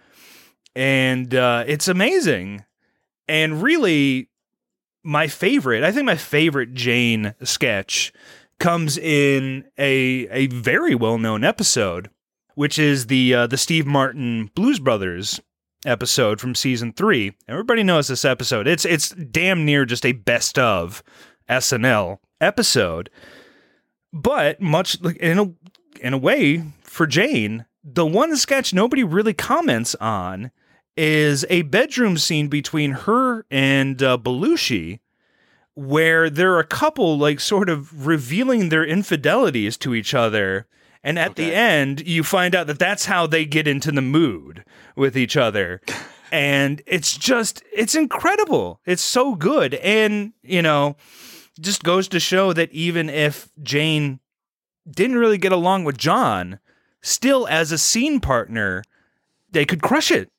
[0.75, 2.63] and uh, it's amazing.
[3.27, 4.29] And really,
[5.03, 8.13] my favorite, I think my favorite Jane sketch
[8.59, 12.09] comes in a a very well known episode,
[12.55, 15.39] which is the uh, the Steve Martin Blues Brothers
[15.85, 17.35] episode from season three.
[17.47, 18.67] Everybody knows this episode.
[18.67, 21.03] It's it's damn near just a best of
[21.49, 23.09] SNL episode.
[24.13, 25.53] But much in a
[26.01, 30.51] in a way for Jane, the one sketch nobody really comments on
[30.97, 34.99] is a bedroom scene between her and uh, Belushi,
[35.75, 40.67] where there are a couple like sort of revealing their infidelities to each other.
[41.03, 44.65] And at the end, you find out that that's how they get into the mood
[44.95, 45.79] with each other.
[46.31, 48.81] and it's just, it's incredible.
[48.85, 49.75] It's so good.
[49.75, 50.97] And, you know,
[51.61, 54.19] just goes to show that even if Jane
[54.89, 56.59] didn't really get along with John,
[57.01, 58.83] still as a scene partner,
[59.51, 60.31] they could crush it.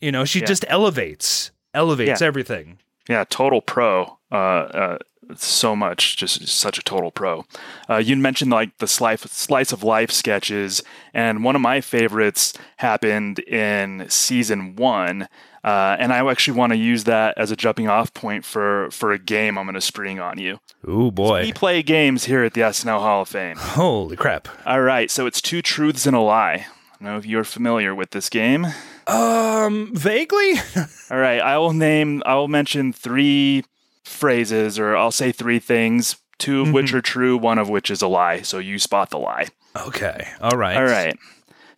[0.00, 0.46] You know, she Yeah.
[0.46, 2.26] just elevates, elevates Yeah.
[2.26, 2.78] everything.
[3.08, 4.18] Yeah, total pro.
[4.30, 4.98] Uh, uh,
[5.36, 7.44] so much, just such a total pro.
[7.90, 10.82] Uh, you mentioned like the slice slice of life sketches,
[11.14, 15.28] and one of my favorites happened in season one.
[15.64, 19.10] Uh, and I actually want to use that as a jumping off point for for
[19.12, 20.60] a game I'm going to spring on you.
[20.88, 21.42] Ooh boy.
[21.42, 23.56] We play games here at the SNL Hall of Fame.
[23.56, 24.46] Holy crap.
[24.64, 26.66] All right, so it's two truths and a lie.
[27.00, 28.68] I don't know if you're familiar with this game.
[29.06, 30.54] Um, vaguely?
[31.10, 33.64] All right, I will name, I will mention three
[34.04, 38.02] phrases, or I'll say three things, two of which are true, one of which is
[38.02, 38.42] a lie.
[38.42, 39.46] So you spot the lie.
[39.76, 40.28] okay.
[40.40, 40.76] All right.
[40.76, 41.16] All right.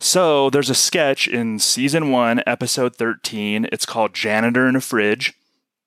[0.00, 3.68] So there's a sketch in season one, episode 13.
[3.72, 5.34] It's called Janitor in a Fridge.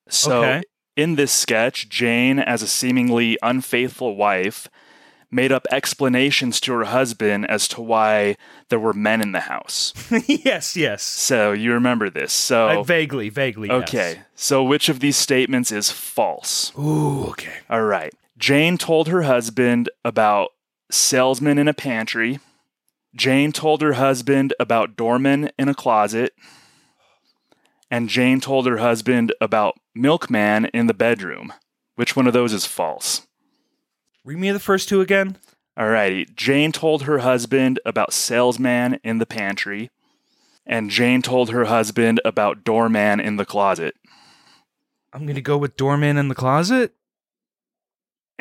[0.10, 0.63] So Okay.
[0.97, 4.67] in this sketch, Jane, as a seemingly unfaithful wife,
[5.32, 8.36] made up explanations to her husband as to why
[8.70, 9.94] there were men in the house.
[10.28, 11.02] yes, yes.
[11.02, 12.34] So you remember this.
[12.34, 13.70] So I vaguely, vaguely.
[13.70, 13.84] yes.
[13.84, 14.22] Okay.
[14.36, 16.74] So which of these statements is false?
[16.78, 17.60] Ooh, okay.
[17.70, 18.13] All right.
[18.38, 20.50] Jane told her husband about
[20.91, 22.39] salesmen in a pantry.
[23.15, 26.34] Jane told her husband about doorman in a closet.
[27.89, 31.54] And Jane told her husband about milkman in the bedroom.
[31.96, 33.28] Which one of those is false?
[34.24, 35.38] Read me the first two again.
[35.78, 36.36] Alrighty.
[36.36, 39.90] Jane told her husband about salesman in the pantry.
[40.66, 43.96] And Jane told her husband about doorman in the closet.
[45.12, 46.94] I'm gonna go with doorman in the closet.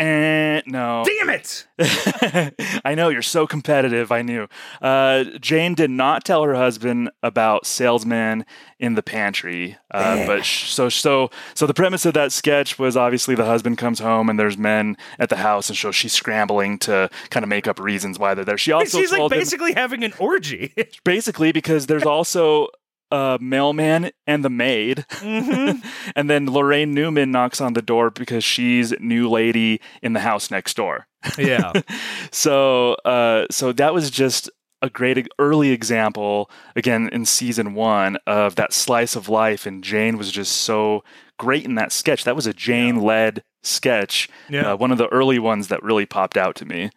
[0.00, 1.04] And no.
[1.04, 1.66] Damn it!
[2.84, 4.10] I know you're so competitive.
[4.10, 4.48] I knew.
[4.80, 8.46] Uh, Jane did not tell her husband about salesman
[8.78, 9.76] in the pantry.
[9.90, 13.76] Uh, but sh- so so so the premise of that sketch was obviously the husband
[13.76, 17.50] comes home and there's men at the house, and so she's scrambling to kind of
[17.50, 18.56] make up reasons why they're there.
[18.58, 20.72] She also She's like told him- basically having an orgy.
[21.04, 22.68] basically because there's also
[23.10, 25.04] a mailman and the maid.
[25.22, 30.50] and then Laraine Newman knocks on the door because she's new lady in the house
[30.50, 31.06] next door.
[31.38, 31.72] yeah.
[32.30, 34.50] So uh so that was just
[34.82, 40.16] a great early example again in season 1 of that slice of life and Jane
[40.16, 41.02] was just so
[41.38, 42.24] great in that sketch.
[42.24, 44.28] That was a Jane led sketch.
[44.48, 44.72] Yeah.
[44.72, 46.90] Uh, one of the early ones that really popped out to me.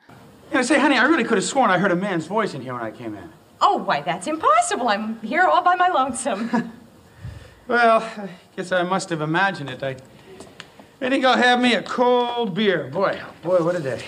[0.51, 2.73] Yeah, say, honey, I really could have sworn I heard a man's voice in here
[2.73, 3.31] when I came in.
[3.65, 4.89] Oh, why, that's impossible.
[4.89, 6.73] I'm here all by my lonesome.
[7.65, 9.81] Well, I guess I must have imagined it.
[9.81, 9.95] I,
[10.99, 12.89] I think I'll have me a cold beer.
[12.89, 14.03] Boy, oh boy, what a day.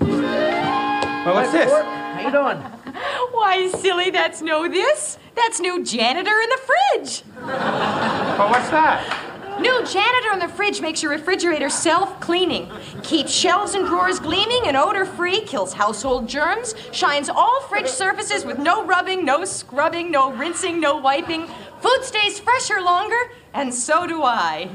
[0.00, 1.70] Well, what's this?
[1.70, 2.56] How you doing?
[3.32, 5.18] Why, silly, that's no this.
[5.34, 7.22] That's new janitor in the fridge.
[7.42, 9.23] Oh, what's that?
[9.64, 12.70] New janitor in the fridge makes your refrigerator self-cleaning.
[13.02, 18.58] Keeps shelves and drawers gleaming and odor-free, kills household germs, shines all fridge surfaces with
[18.58, 21.46] no rubbing, no scrubbing, no rinsing, no wiping.
[21.80, 23.16] Food stays fresher longer,
[23.54, 24.68] and so do I.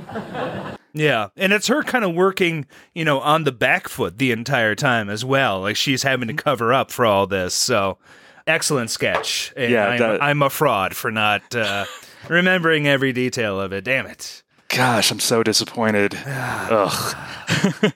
[0.93, 2.65] Yeah, and it's her kind of working,
[2.95, 5.61] you know, on the back foot the entire time as well.
[5.61, 7.53] Like she's having to cover up for all this.
[7.53, 7.99] So,
[8.47, 9.53] excellent sketch.
[9.55, 11.85] And Yeah, I'm, that- I'm a fraud for not uh,
[12.27, 13.83] remembering every detail of it.
[13.83, 14.41] Damn it.
[14.69, 16.15] Gosh, I'm so disappointed.
[16.25, 17.15] Ugh.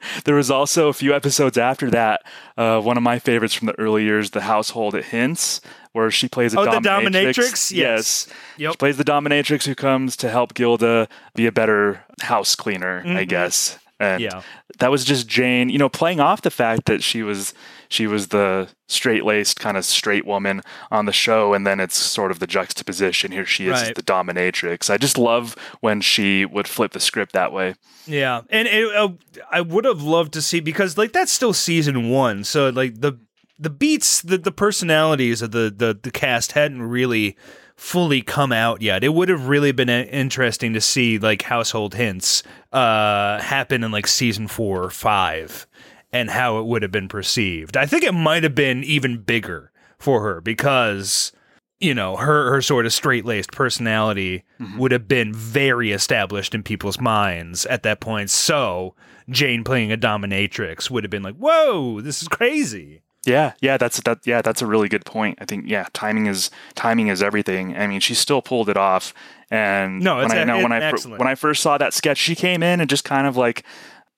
[0.25, 2.23] there was also a few episodes after that.
[2.57, 5.61] Uh, one of my favorites from the early years, The Household at Hints,
[5.91, 7.09] where she plays a Oh, the dominatrix.
[7.35, 7.71] dominatrix?
[7.71, 8.27] Yes.
[8.57, 8.71] Yep.
[8.73, 13.23] She plays the dominatrix who comes to help Gilda be a better house cleaner, I
[13.25, 13.29] Mhm.
[13.29, 13.77] guess.
[13.99, 14.41] And Yeah.
[14.79, 17.53] that was just Jane, you know, playing off the fact that she was
[17.89, 21.95] she was the straight laced kind of straight woman on the show, and then it's
[21.95, 23.31] sort of the juxtaposition.
[23.31, 23.93] Here she is Right.
[23.95, 24.89] the dominatrix.
[24.89, 27.75] I just love when she would flip the script that way.
[28.07, 29.09] Yeah, and it, uh,
[29.51, 33.19] I would have loved to see because like that's still season one, so like the
[33.59, 37.37] the beats, the the personalities of the the the cast hadn't really
[37.83, 39.03] fully come out yet.
[39.03, 43.91] It would have really been uh, interesting to see like household hints uh happen in
[43.91, 45.67] like season four or five,
[46.13, 47.75] and how it would have been perceived.
[47.75, 51.33] I think it might have been even bigger for her because
[51.81, 54.45] you know her her sort of straight laced personality
[54.77, 58.29] would have been very established in people's minds at that point.
[58.29, 58.95] So
[59.29, 64.01] Jane playing a dominatrix would have been like, "Whoa, this is crazy." Yeah, yeah, that's
[64.01, 64.19] that.
[64.25, 65.37] Yeah, that's a really good point.
[65.41, 67.75] I think yeah, timing is timing is everything.
[67.77, 69.13] I mean, she still pulled it off.
[69.49, 72.63] And No, when I know when I when I first saw that sketch, she came
[72.63, 73.63] in and just kind of like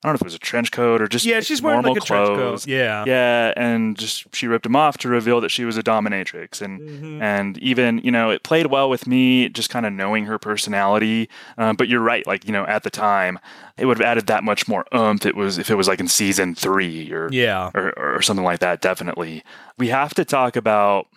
[0.05, 1.93] I don't know if it was a trench coat or just Yeah, she's wearing, normal
[1.95, 2.35] like, a trench coat.
[2.35, 2.67] clothes.
[2.67, 3.03] Yeah.
[3.07, 6.79] yeah, and just she ripped him off to reveal that she was a dominatrix, and
[6.79, 7.21] Mm-hmm.
[7.23, 11.27] and even you know it played well with me just kind of knowing her personality.
[11.57, 13.39] Uh, but you're right, like you know at the time
[13.77, 15.25] it would have added that much more oomph.
[15.25, 17.71] It was if it was like in season three or Yeah.
[17.73, 18.81] or, or something like that.
[18.81, 19.43] Definitely,
[19.77, 21.07] we have to talk about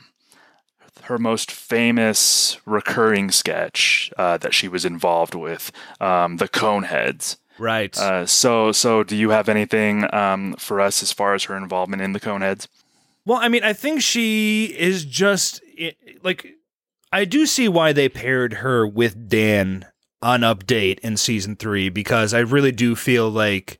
[1.05, 5.71] her most famous recurring sketch uh, that she was involved with,
[6.01, 7.37] um, the Coneheads.
[7.59, 7.97] Right.
[7.99, 12.03] Uh, so, so do you have anything um, for us as far as her involvement
[12.03, 12.69] in the Coneheads?
[13.25, 15.61] Well, I mean, I think she is just
[16.23, 16.55] like
[17.13, 19.87] I do see why they paired her with Dan
[20.21, 23.79] on Update in season three because I really do feel like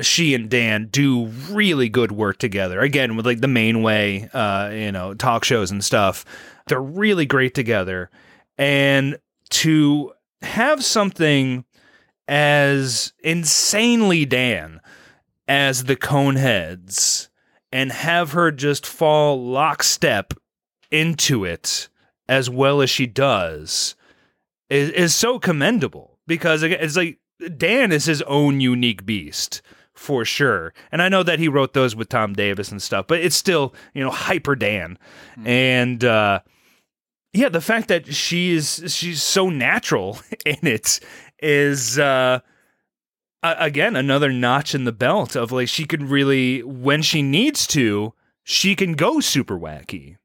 [0.00, 2.80] she and Dan do really good work together.
[2.80, 6.24] Again, with like the main way, uh, you know, talk shows and stuff,
[6.66, 8.10] they're really great together.
[8.58, 9.18] And
[9.50, 10.12] to
[10.42, 11.64] have something
[12.28, 14.80] as insanely Dan
[15.48, 17.28] as the Coneheads
[17.72, 20.34] and have her just fall lockstep
[20.90, 21.88] into it
[22.28, 23.96] as well as she does
[24.68, 27.18] is, is so commendable because it's like
[27.56, 29.62] Dan is his own unique beast
[29.94, 30.74] for sure.
[30.92, 33.74] And I know that he wrote those with Tom Davis and stuff, but it's still,
[33.94, 34.98] you know, hyper Dan.
[35.44, 36.40] And uh
[37.32, 41.00] yeah, the fact that she's she's so natural in it
[41.40, 42.40] is uh
[43.42, 48.12] again another notch in the belt of like she can really when she needs to
[48.44, 50.16] she can go super wacky.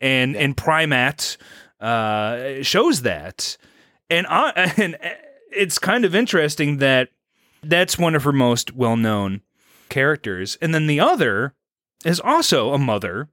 [0.00, 1.36] And and Prymaat
[1.80, 3.56] uh shows that.
[4.10, 4.98] And I, and
[5.52, 7.08] it's kind of interesting that
[7.62, 9.40] that's one of her most well-known
[9.88, 10.56] characters.
[10.60, 11.54] And then the other
[12.04, 13.28] is also a mother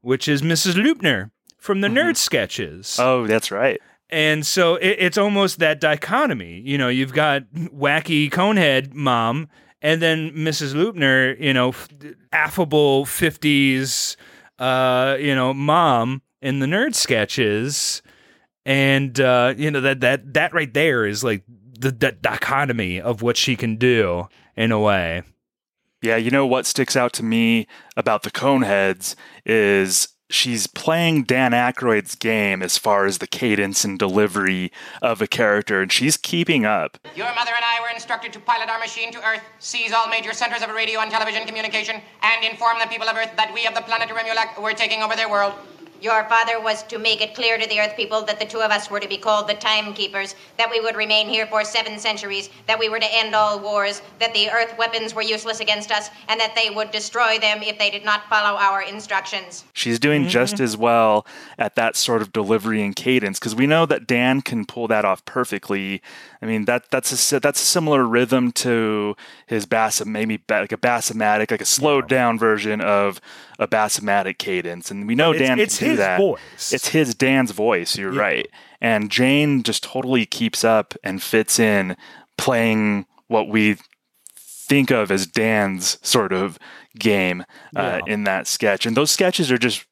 [0.00, 2.96] which is mrs loopner from the nerd sketches.
[2.98, 3.80] Oh, that's right.
[4.10, 6.60] And so it, it's almost that dichotomy.
[6.64, 9.48] You know, you've got wacky conehead mom,
[9.82, 10.74] and then Mrs.
[10.74, 11.74] Loopner, you know,
[12.32, 14.16] affable 50s,
[14.58, 18.02] uh, you know, mom in the nerd sketches.
[18.64, 21.44] And, uh, you know, that, that, that right there is like
[21.78, 25.22] the, the dichotomy of what she can do in a way.
[26.02, 31.52] Yeah, you know what sticks out to me about the Coneheads is she's playing Dan
[31.52, 34.72] Aykroyd's game as far as the cadence and delivery
[35.02, 36.98] of a character, and she's keeping up.
[37.16, 40.32] Your mother and I were instructed to pilot our machine to Earth, seize all major
[40.32, 43.74] centers of radio and television communication, and inform the people of Earth that we of
[43.74, 45.54] the planet Remulak were taking over their world.
[46.00, 48.70] Your father was to make it clear to the Earth people that the two of
[48.70, 52.50] us were to be called the Timekeepers, that we would remain here for seven centuries,
[52.68, 56.10] that we were to end all wars, that the Earth weapons were useless against us,
[56.28, 59.64] and that they would destroy them if they did not follow our instructions.
[59.72, 60.30] She's doing mm-hmm.
[60.30, 61.26] just as well
[61.58, 65.04] at that sort of delivery and cadence because we know that Dan can pull that
[65.04, 66.00] off perfectly.
[66.40, 69.16] I mean that that's a that's a similar rhythm to
[69.46, 73.20] his bass, maybe like a bassomatic, like a slowed down version of
[73.58, 76.18] a bassomatic cadence, and we know it's- Dan it's can do that.
[76.18, 76.72] voice.
[76.72, 77.98] It's his Dan's voice.
[77.98, 78.46] You're right,
[78.80, 81.96] and Jane just totally keeps up and fits in
[82.36, 83.76] playing what we
[84.36, 86.58] think of as Dan's sort of
[86.98, 88.86] game uh, in that sketch.
[88.86, 89.86] And those sketches are just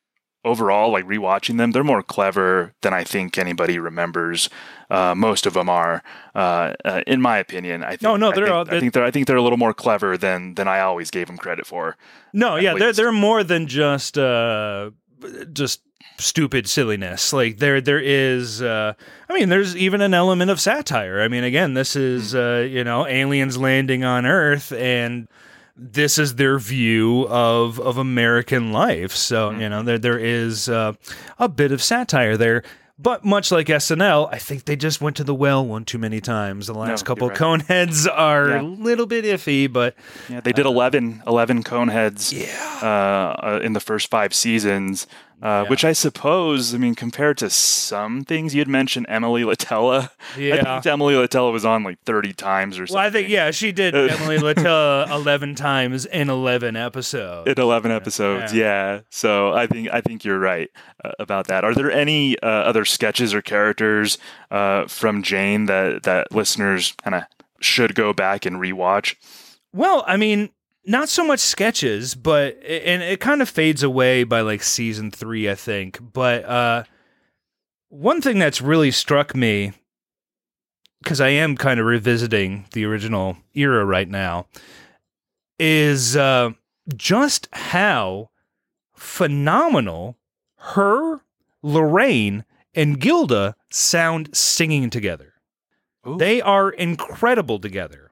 [0.46, 4.48] overall, like rewatching them, they're more clever than I think anybody remembers.
[4.88, 6.02] Uh, most of them are,
[6.34, 7.82] uh, uh, in my opinion.
[7.82, 9.04] I think, No, no, they're think, all- I they're- think they're.
[9.04, 11.96] I think they're a little more clever than than I always gave them credit for.
[12.32, 14.90] No, yeah, they're they're more than just uh
[15.52, 15.82] just
[16.18, 17.32] stupid silliness.
[17.32, 18.92] Like there there is uh
[19.28, 21.20] I mean there's even an element of satire.
[21.20, 25.28] I mean again, this is uh you know, aliens landing on earth and
[25.76, 29.12] this is their view of of American life.
[29.12, 30.94] So, you know, there there is uh,
[31.38, 32.62] a bit of satire there.
[32.98, 36.18] But much like SNL, I think they just went to the well one too many
[36.18, 36.66] times.
[36.66, 37.60] The last No, couple you're right.
[37.60, 38.62] Coneheads are Yeah.
[38.62, 39.94] a little bit iffy, but
[40.30, 42.32] Yeah, they did 11, 11 Coneheads
[42.82, 45.06] uh, uh, in the first five seasons,
[45.42, 50.10] uh, which I suppose, I mean, compared to some things, you'd mentioned Emily Litella.
[50.36, 50.62] I Yeah.
[50.80, 52.96] think Emily Litella was on like 30 times or something.
[52.98, 57.48] Well, I think yeah, she did Emily Litella eleven times in eleven episodes.
[57.50, 59.00] in 11 episodes yeah.
[59.10, 60.70] so i think i think you're right
[61.04, 64.18] uh, about that are there any uh, other sketches or characters
[64.50, 67.22] uh, from jane that that listeners kind of
[67.60, 69.14] should go back and rewatch
[69.72, 70.50] Well, I mean,
[70.86, 75.50] not so much sketches, but and it kind of fades away by like season three,
[75.50, 75.98] I think.
[76.12, 76.84] But uh,
[77.88, 79.72] one thing that's really struck me,
[81.02, 84.46] because I am kind of revisiting the original era right now,
[85.58, 86.50] is uh,
[86.94, 88.30] just how
[88.94, 90.16] phenomenal
[90.58, 91.20] her,
[91.64, 95.34] Laraine, and Gilda sound singing together.
[96.18, 98.05] They are incredible together.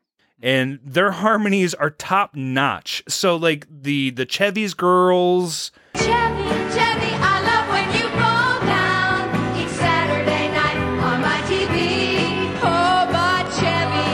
[0.45, 3.03] And their harmonies are top notch.
[3.09, 9.71] So like the the Chevy's girls, Chevy, Chevy, I love when you roll down each
[9.71, 12.53] Saturday night on my TV.
[12.61, 14.11] Oh, but Chevy,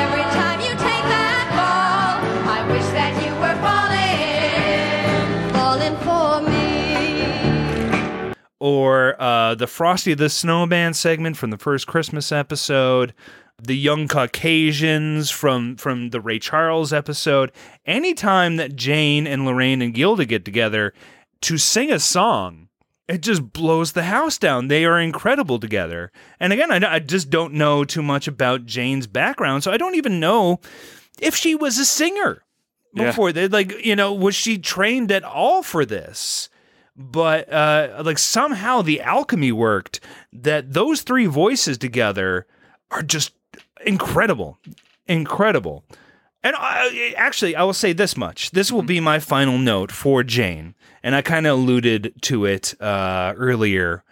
[0.00, 8.32] every time you take that ball, I wish that you were falling, falling for me.
[8.60, 13.12] or uh, the Frosty the Snowman segment from the first Christmas episode,
[13.62, 17.52] the Young Caucasians from from the Ray Charles episode.
[17.86, 20.92] Anytime that Jane and Laraine and Gilda get together
[21.42, 22.68] to sing a song,
[23.08, 24.68] it just blows the house down.
[24.68, 26.12] They are incredible together.
[26.38, 29.94] And again, I, I just don't know too much about Jane's background, so I don't
[29.94, 30.60] even know
[31.20, 32.42] if she was a singer
[32.92, 33.06] Yeah.
[33.06, 33.32] before.
[33.32, 36.48] They like, you know, was she trained at all for this?
[36.98, 40.00] but uh, like somehow the alchemy worked
[40.32, 42.46] that those three voices together
[42.90, 43.34] are just
[43.84, 44.58] incredible
[45.06, 45.84] incredible.
[46.42, 48.52] And I, actually i will say this much.
[48.52, 52.74] This will be my final note for jane and i kind of alluded to it
[52.80, 54.04] uh, earlier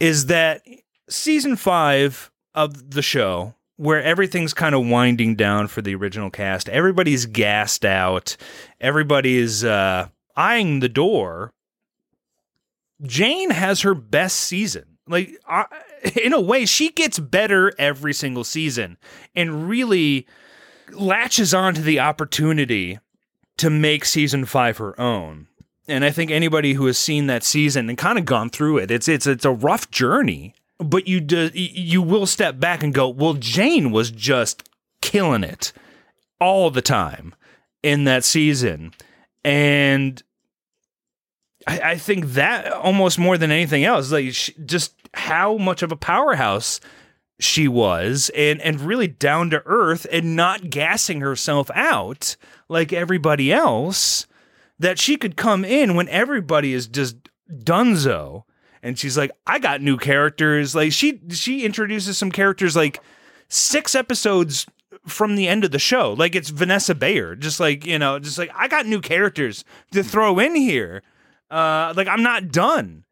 [0.00, 0.62] is that
[1.08, 6.68] season five of the show where everything's kind of winding down for the original cast
[6.70, 8.36] everybody's gassed out
[8.80, 11.52] everybody's uh, eyeing the door
[13.02, 14.95] Jane has her best season.
[15.08, 15.66] Like, I,
[16.22, 18.96] in a way, she gets better every single season
[19.34, 20.26] and really
[20.92, 22.98] latches onto the opportunity
[23.58, 25.46] to make season five her own.
[25.88, 28.90] And I think anybody who has seen that season and kind of gone through it,
[28.90, 30.54] it's it's it's a rough journey.
[30.78, 34.68] But you do, you will step back and go, well, Jane was just
[35.00, 35.72] killing it
[36.38, 37.34] all the time
[37.82, 38.92] in that season,
[39.44, 40.22] and
[41.66, 44.32] I, I think that almost more than anything else, like
[44.66, 46.80] just how much of a powerhouse
[47.38, 52.36] she was, and and really down to earth, and not gassing herself out
[52.68, 54.26] like everybody else.
[54.78, 57.16] That she could come in when everybody is just
[57.50, 58.44] dunzo,
[58.82, 63.00] and she's like, "I got new characters." Like she she introduces some characters like
[63.48, 64.66] six episodes
[65.06, 66.12] from the end of the show.
[66.12, 70.02] Like it's Vanessa Bayer, just like you know, just like I got new characters to
[70.02, 71.02] throw in here
[71.50, 73.04] uh like i'm not done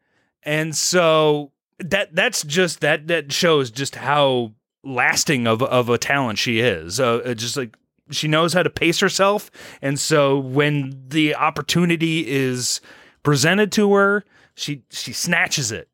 [0.43, 4.53] and so that that's just that that shows just how
[4.83, 7.01] lasting of of a talent she is.
[7.01, 7.77] Uh just like
[8.11, 9.51] she knows how to pace herself.
[9.81, 12.81] And so when the opportunity is
[13.23, 15.89] presented to her she she snatches it.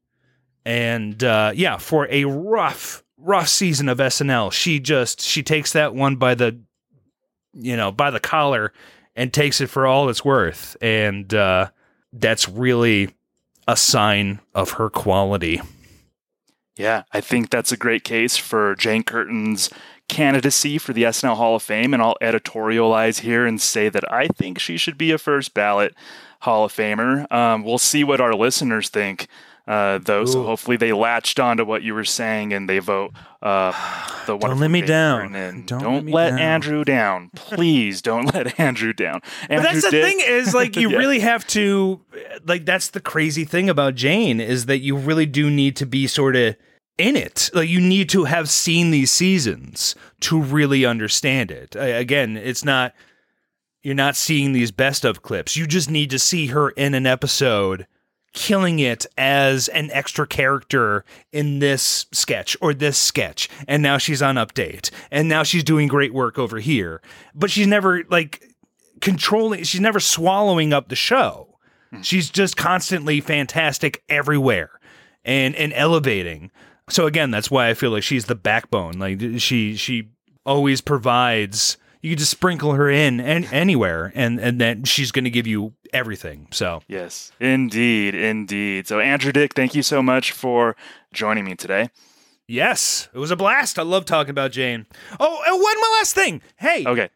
[0.65, 5.95] And uh yeah for a rough rough season of snl she just she takes that
[5.95, 6.59] one by the
[7.53, 8.73] you know by the collar
[9.15, 10.77] and takes it for all it's worth.
[10.83, 11.71] And uh
[12.13, 13.15] that's really
[13.71, 15.61] a sign of her quality.
[16.77, 19.71] Yeah, I think that's a great case for Jane Curtin's
[20.09, 24.27] candidacy for the SNL Hall of Fame, and I'll editorialize here and say that I
[24.27, 25.95] think she should be a first ballot
[26.41, 27.31] Hall of Famer.
[27.33, 29.29] Um, we'll see what our listeners think.
[29.71, 33.71] Uh, though, so hopefully they latched onto what you were saying and they vote uh,
[34.27, 34.51] the one.
[34.51, 35.33] Don't let me down.
[35.33, 36.39] Don't Don't, let me let down.
[36.41, 37.31] Andrew down.
[37.37, 39.21] Please don't let Andrew down.
[39.49, 40.99] But that's Andrew the did- thing is like you Yeah.
[40.99, 42.01] really have to
[42.47, 46.09] like that's the crazy thing about Jane is that you really do need to be
[46.09, 46.57] sort of
[46.99, 47.49] in it.
[47.55, 51.77] Like you need to have seen these seasons to really understand it.
[51.79, 52.93] Again, it's not
[53.85, 55.57] you're not seeing these best of clips.
[55.57, 57.87] You just need to see her in an episode
[58.33, 63.49] killing it as an extra character in this sketch or this sketch.
[63.67, 64.91] And now she's on update.
[65.11, 67.01] And now she's doing great work over here.
[67.35, 68.47] But she's never like
[69.01, 71.59] controlling she's never swallowing up the show.
[71.91, 72.03] Hmm.
[72.03, 74.71] She's just constantly fantastic everywhere
[75.25, 76.51] and and elevating.
[76.89, 78.95] So again that's why i feel like she's the backbone.
[78.95, 80.11] Like she she
[80.47, 85.25] always provides you can just sprinkle her in an anywhere and and then she's going
[85.25, 88.87] to give you everything so Yes, indeed, indeed.
[88.87, 90.77] So, Andrew Dick, thank you so much for
[91.13, 91.91] joining me today.
[92.47, 93.79] Yes, it was a blast.
[93.79, 94.87] I love talking about Jane.
[95.21, 96.43] Oh, and one more last thing.
[96.57, 97.09] Hey, Okay,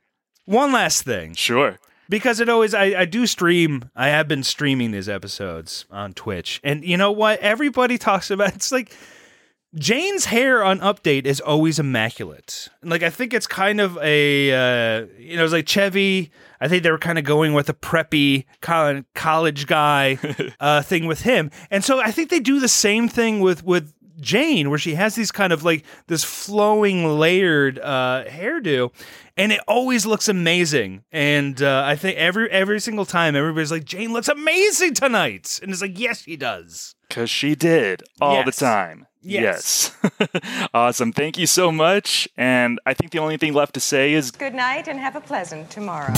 [0.45, 1.35] one last thing.
[1.35, 1.78] sure.
[2.09, 3.91] Because it always, I, I do stream.
[3.97, 7.41] I have been streaming these episodes on Twitch, and you know what?
[7.41, 8.55] Everybody talks about.
[8.55, 8.95] It's like
[9.74, 12.68] Jane's hair on Update is always immaculate.
[12.82, 16.30] Like I think it's kind of a, uh, you know, it's like Chevy.
[16.60, 20.18] I think they were kind of going with a preppy college guy
[20.60, 23.92] uh, thing with him, and so I think they do the same thing with with
[24.20, 28.92] Jane, where she has these kind of like this flowing, layered uh, hairdo,
[29.36, 31.04] and it always looks amazing.
[31.12, 35.72] And uh, I think every every single time, everybody's like, "Jane looks amazing tonight," and
[35.72, 39.06] it's like, "Yes, she does." Because she did all the time.
[39.24, 39.96] Yes.
[40.02, 40.68] Yes.
[40.74, 41.12] awesome.
[41.12, 42.28] Thank you so much.
[42.36, 45.20] And I think the only thing left to say is Good night and have a
[45.20, 46.12] pleasant tomorrow.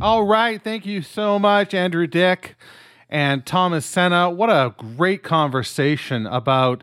[0.00, 0.62] All right.
[0.62, 2.56] Thank you so much, Andrew Dick
[3.08, 4.30] and Thomas Senna.
[4.30, 6.82] What a great conversation about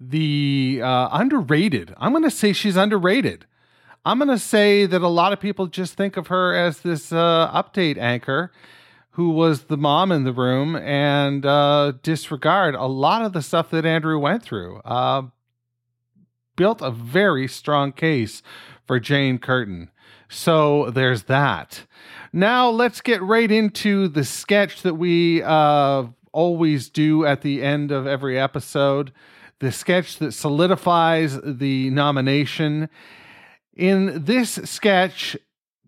[0.00, 1.94] the uh, underrated.
[1.98, 3.46] I'm going to say she's underrated.
[4.04, 7.12] I'm going to say that a lot of people just think of her as this
[7.12, 8.52] uh, update anchor
[9.12, 13.70] who was the mom in the room and uh, disregard a lot of the stuff
[13.70, 14.78] that Andrew went through.
[14.78, 15.22] Uh,
[16.56, 18.42] built a very strong case
[18.86, 19.90] for Jane Curtin.
[20.28, 21.84] So there's that.
[22.32, 27.92] Now let's get right into the sketch that we uh, always do at the end
[27.92, 29.12] of every episode.
[29.60, 32.88] The sketch that solidifies the nomination.
[33.76, 35.36] In this sketch,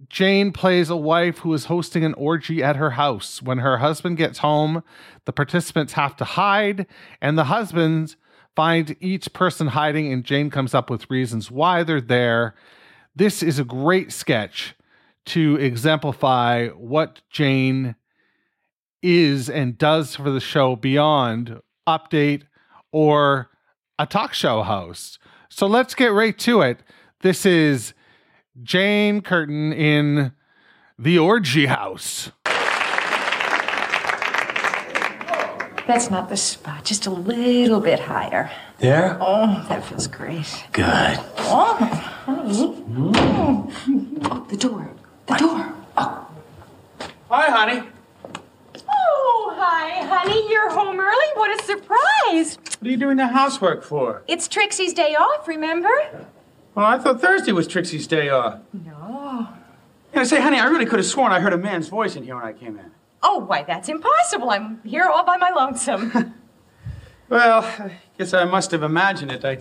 [0.09, 3.43] Jane plays a wife who is hosting an orgy at her house.
[3.43, 4.83] When her husband gets home,
[5.25, 6.87] the participants have to hide,
[7.21, 8.17] and the husbands
[8.55, 12.55] find each person hiding, and Jane comes up with reasons why they're there.
[13.17, 14.75] This is a great sketch
[15.27, 17.97] to exemplify what Jane
[19.03, 22.43] is and does for the show beyond update
[22.93, 23.49] or
[23.99, 25.19] a talk show host.
[25.49, 26.81] So let's get right to it.
[27.23, 27.95] This is
[28.63, 30.33] Jane Curtin in
[30.99, 32.33] The Orgy House.
[35.87, 36.85] That's not the spot.
[36.85, 38.51] Just a little bit higher.
[38.79, 39.17] There?
[39.23, 40.67] Oh, that feels great.
[40.73, 41.19] Good.
[41.39, 42.85] Oh, honey.
[42.97, 44.91] Oh, the door.
[45.27, 45.73] The door.
[45.97, 46.29] Oh.
[47.31, 47.89] Hi, honey.
[48.89, 50.51] Oh, hi, honey.
[50.51, 51.27] You're home early.
[51.35, 52.59] What a surprise.
[52.59, 54.23] What are you doing the housework for?
[54.27, 56.27] It's Trixie's day off, remember?
[56.75, 58.61] Well, I thought Thursday was Trixie's day off.
[58.73, 59.49] No.
[60.13, 62.25] And I say, honey, I really could have sworn I heard a man's voice in
[62.25, 62.91] here when I came in.
[63.23, 64.51] Oh, why, that's impossible.
[64.51, 66.35] I'm here all by my lonesome.
[67.29, 69.45] Well, I guess I must have imagined it.
[69.45, 69.59] I,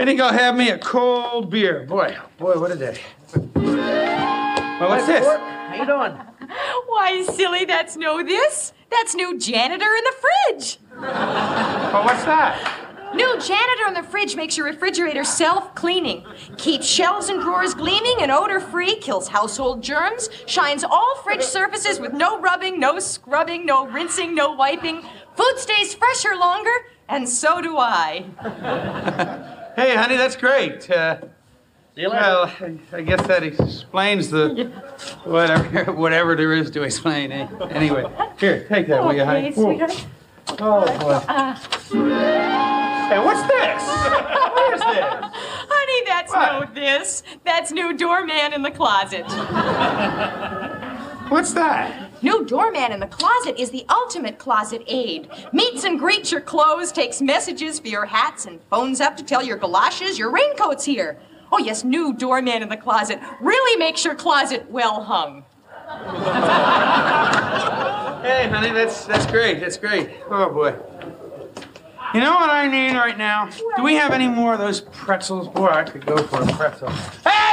[0.00, 1.84] I think I'll have me a cold beer.
[1.84, 2.98] Boy, boy, what a day.
[3.34, 5.26] Well, what's this?
[5.26, 6.12] How you doing?
[6.86, 8.72] Why, silly, that's no this.
[8.90, 10.78] That's new janitor in the fridge.
[10.98, 13.14] Well, what's that?
[13.14, 16.24] New janitor in the fridge makes your refrigerator self-cleaning,
[16.56, 22.14] keeps shelves and drawers gleaming and odor-free, kills household germs, shines all fridge surfaces with
[22.14, 25.02] no rubbing, no scrubbing, no rinsing, no wiping.
[25.34, 29.56] Food stays fresher longer, and so do I.
[29.76, 30.90] Hey, honey, that's great.
[30.90, 31.18] Uh,
[31.96, 34.70] well, I- I guess that explains the
[35.24, 37.32] whatever whatever there is to explain.
[37.32, 37.46] eh?
[37.70, 38.04] Anyway,
[38.38, 39.48] here, take that, will you, honey?
[39.48, 40.06] Okay, sweetheart.
[40.60, 41.18] Oh boy.
[43.08, 43.82] Hey, what's this?
[43.82, 45.30] What is this?
[45.72, 47.22] Honey, that's no this.
[47.44, 49.24] That's new doorman in the closet.
[51.30, 52.09] What's that?
[52.22, 55.30] New doorman in the closet is the ultimate closet aid.
[55.52, 59.42] Meets and greets your clothes, takes messages for your hats, and phones up to tell
[59.42, 61.18] your galoshes your raincoat's here.
[61.50, 65.44] Oh, yes, new doorman in the closet really makes your closet well hung.
[68.22, 69.60] Hey, honey, that's that's great.
[69.60, 70.10] That's great.
[70.28, 70.76] Oh boy.
[72.14, 73.48] You know what I need right now?
[73.76, 75.48] Do we have any more of those pretzels?
[75.48, 76.92] Boy, I could go for a pretzel.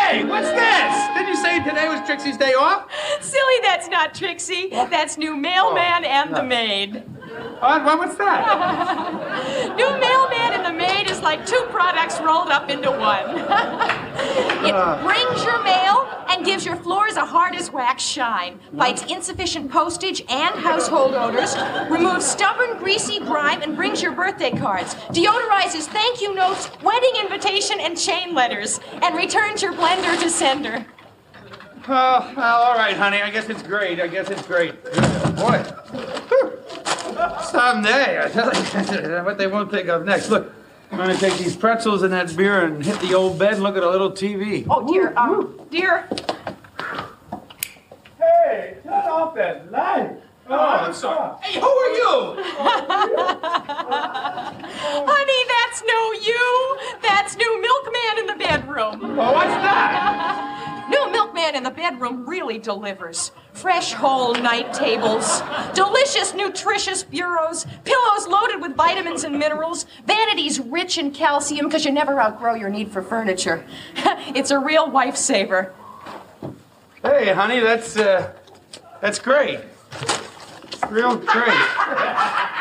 [0.07, 1.07] Hey, what's this?
[1.15, 2.89] Didn't you say today was Trixie's day off?
[3.19, 4.69] Silly, that's not Trixie.
[4.69, 7.03] That's new mailman oh, and the maid.
[7.59, 7.83] What?
[7.83, 9.75] what what's that?
[9.75, 13.25] New mailman and the maid is like two products rolled up into one.
[14.65, 15.03] it uh.
[15.03, 20.21] brings your mail and gives your floors a hard as wax shine, fights insufficient postage
[20.29, 21.57] and household odors,
[21.89, 27.77] removes stubborn, greasy grime, and brings your birthday cards, deodorizes thank you notes, wedding invitation,
[27.81, 30.85] and chain letters, and returns your blender to sender.
[31.89, 33.21] Oh, well, all right, honey.
[33.21, 33.99] I guess it's great.
[33.99, 34.81] I guess it's great.
[35.35, 35.61] Boy.
[37.43, 40.29] Someday, I tell you, what they won't think of next.
[40.29, 40.53] Look,
[40.91, 43.75] I'm gonna take these pretzels and that beer and hit the old bed and look
[43.75, 44.65] at a little TV.
[44.69, 46.07] Oh, dear, um, dear.
[48.17, 50.17] Hey, turn off that light.
[50.49, 51.35] Oh, I'm sorry.
[51.41, 52.41] Hey, who are you?
[55.09, 56.77] Honey, that's no you.
[57.01, 59.19] That's new milkman in the bedroom.
[59.19, 60.73] Oh, what's that?
[60.89, 63.31] New milkman in the bedroom really delivers.
[63.53, 65.41] Fresh whole night tables,
[65.73, 71.91] delicious nutritious bureaus, pillows loaded with vitamins and minerals, vanities rich in calcium because you
[71.91, 73.65] never outgrow your need for furniture.
[74.35, 75.73] it's a real wife saver.
[77.01, 78.33] Hey, honey, that's uh,
[79.01, 79.59] that's great.
[80.89, 82.53] Real great.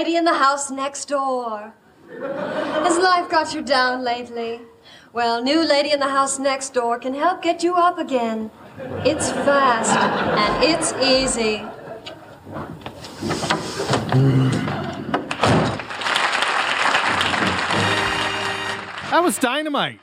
[0.00, 1.74] Lady in the house next door.
[2.08, 4.62] Has life got you down lately?
[5.12, 8.50] Well, new lady in the house next door can help get you up again.
[9.04, 9.94] It's fast
[10.42, 11.58] and it's easy.
[19.10, 20.00] That was dynamite.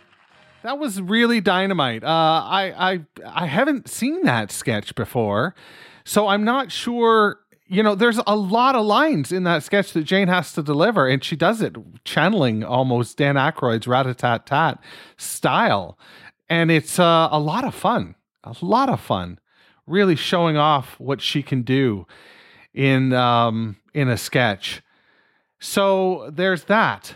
[0.61, 2.03] That was really dynamite.
[2.03, 5.55] Uh, I I I haven't seen that sketch before,
[6.05, 7.39] so I'm not sure.
[7.69, 11.07] You know, there's a lot of lines in that sketch that Jane has to deliver,
[11.07, 14.79] and she does it channeling almost Dan Aykroyd's rat-a-tat-tat
[15.17, 15.99] style,
[16.47, 18.15] and it's uh, a lot of fun.
[18.45, 19.39] A lot of fun,
[19.85, 22.07] really showing off what she can do
[22.73, 24.81] in um, in a sketch.
[25.59, 27.15] So there's that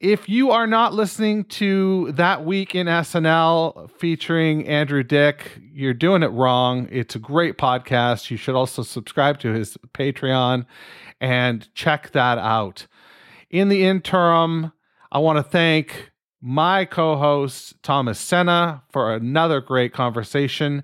[0.00, 6.22] if you are not listening to that week in SNL featuring Andrew Dick, you're doing
[6.22, 6.88] it wrong.
[6.90, 8.30] It's a great podcast.
[8.30, 10.66] You should also subscribe to his Patreon
[11.20, 12.86] and check that out.
[13.50, 14.72] In the interim,
[15.12, 20.82] I want to thank my co-host Thomas Senna for another great conversation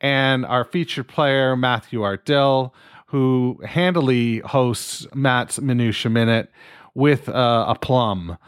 [0.00, 2.72] and our featured player Matthew Ardill
[3.10, 6.48] who handily hosts Matt's Minutia Minute
[6.94, 8.38] with uh, a plum.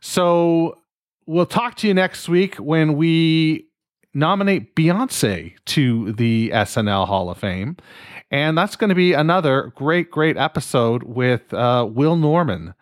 [0.00, 0.78] So
[1.26, 3.68] we'll talk to you next week when we
[4.14, 7.76] nominate Beyonce to the SNL Hall of Fame.
[8.30, 12.74] And that's going to be another great, great episode with uh, Will Norman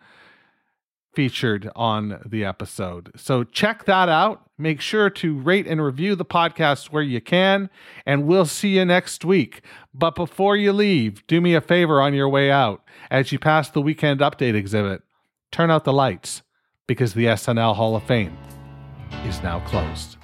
[1.13, 3.11] featured on the episode.
[3.15, 4.43] So check that out.
[4.57, 7.69] Make sure to rate and review the podcast where you can,
[8.05, 9.61] and we'll see you next week.
[9.93, 12.83] But before you leave, do me a favor on your way out.
[13.09, 15.01] As you pass the weekend update exhibit,
[15.51, 16.43] turn out the lights
[16.87, 18.37] because the SNL Hall of Fame
[19.25, 20.17] is now closed.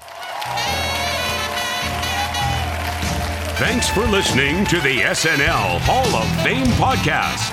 [3.57, 7.51] Thanks for listening to the SNL Hall of Fame podcast.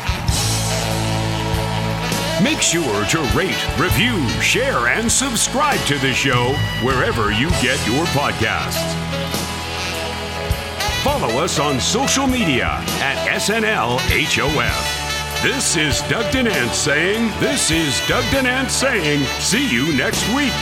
[2.42, 8.06] Make sure to rate, review, share, and subscribe to the show wherever you get your
[8.06, 8.96] podcasts.
[11.04, 12.66] Follow us on social media
[13.02, 14.99] at SNLHOF.
[15.42, 20.52] This is Doug Denant saying, This is Doug Denant saying, see you next week.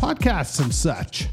[0.00, 1.28] Podcasts and such.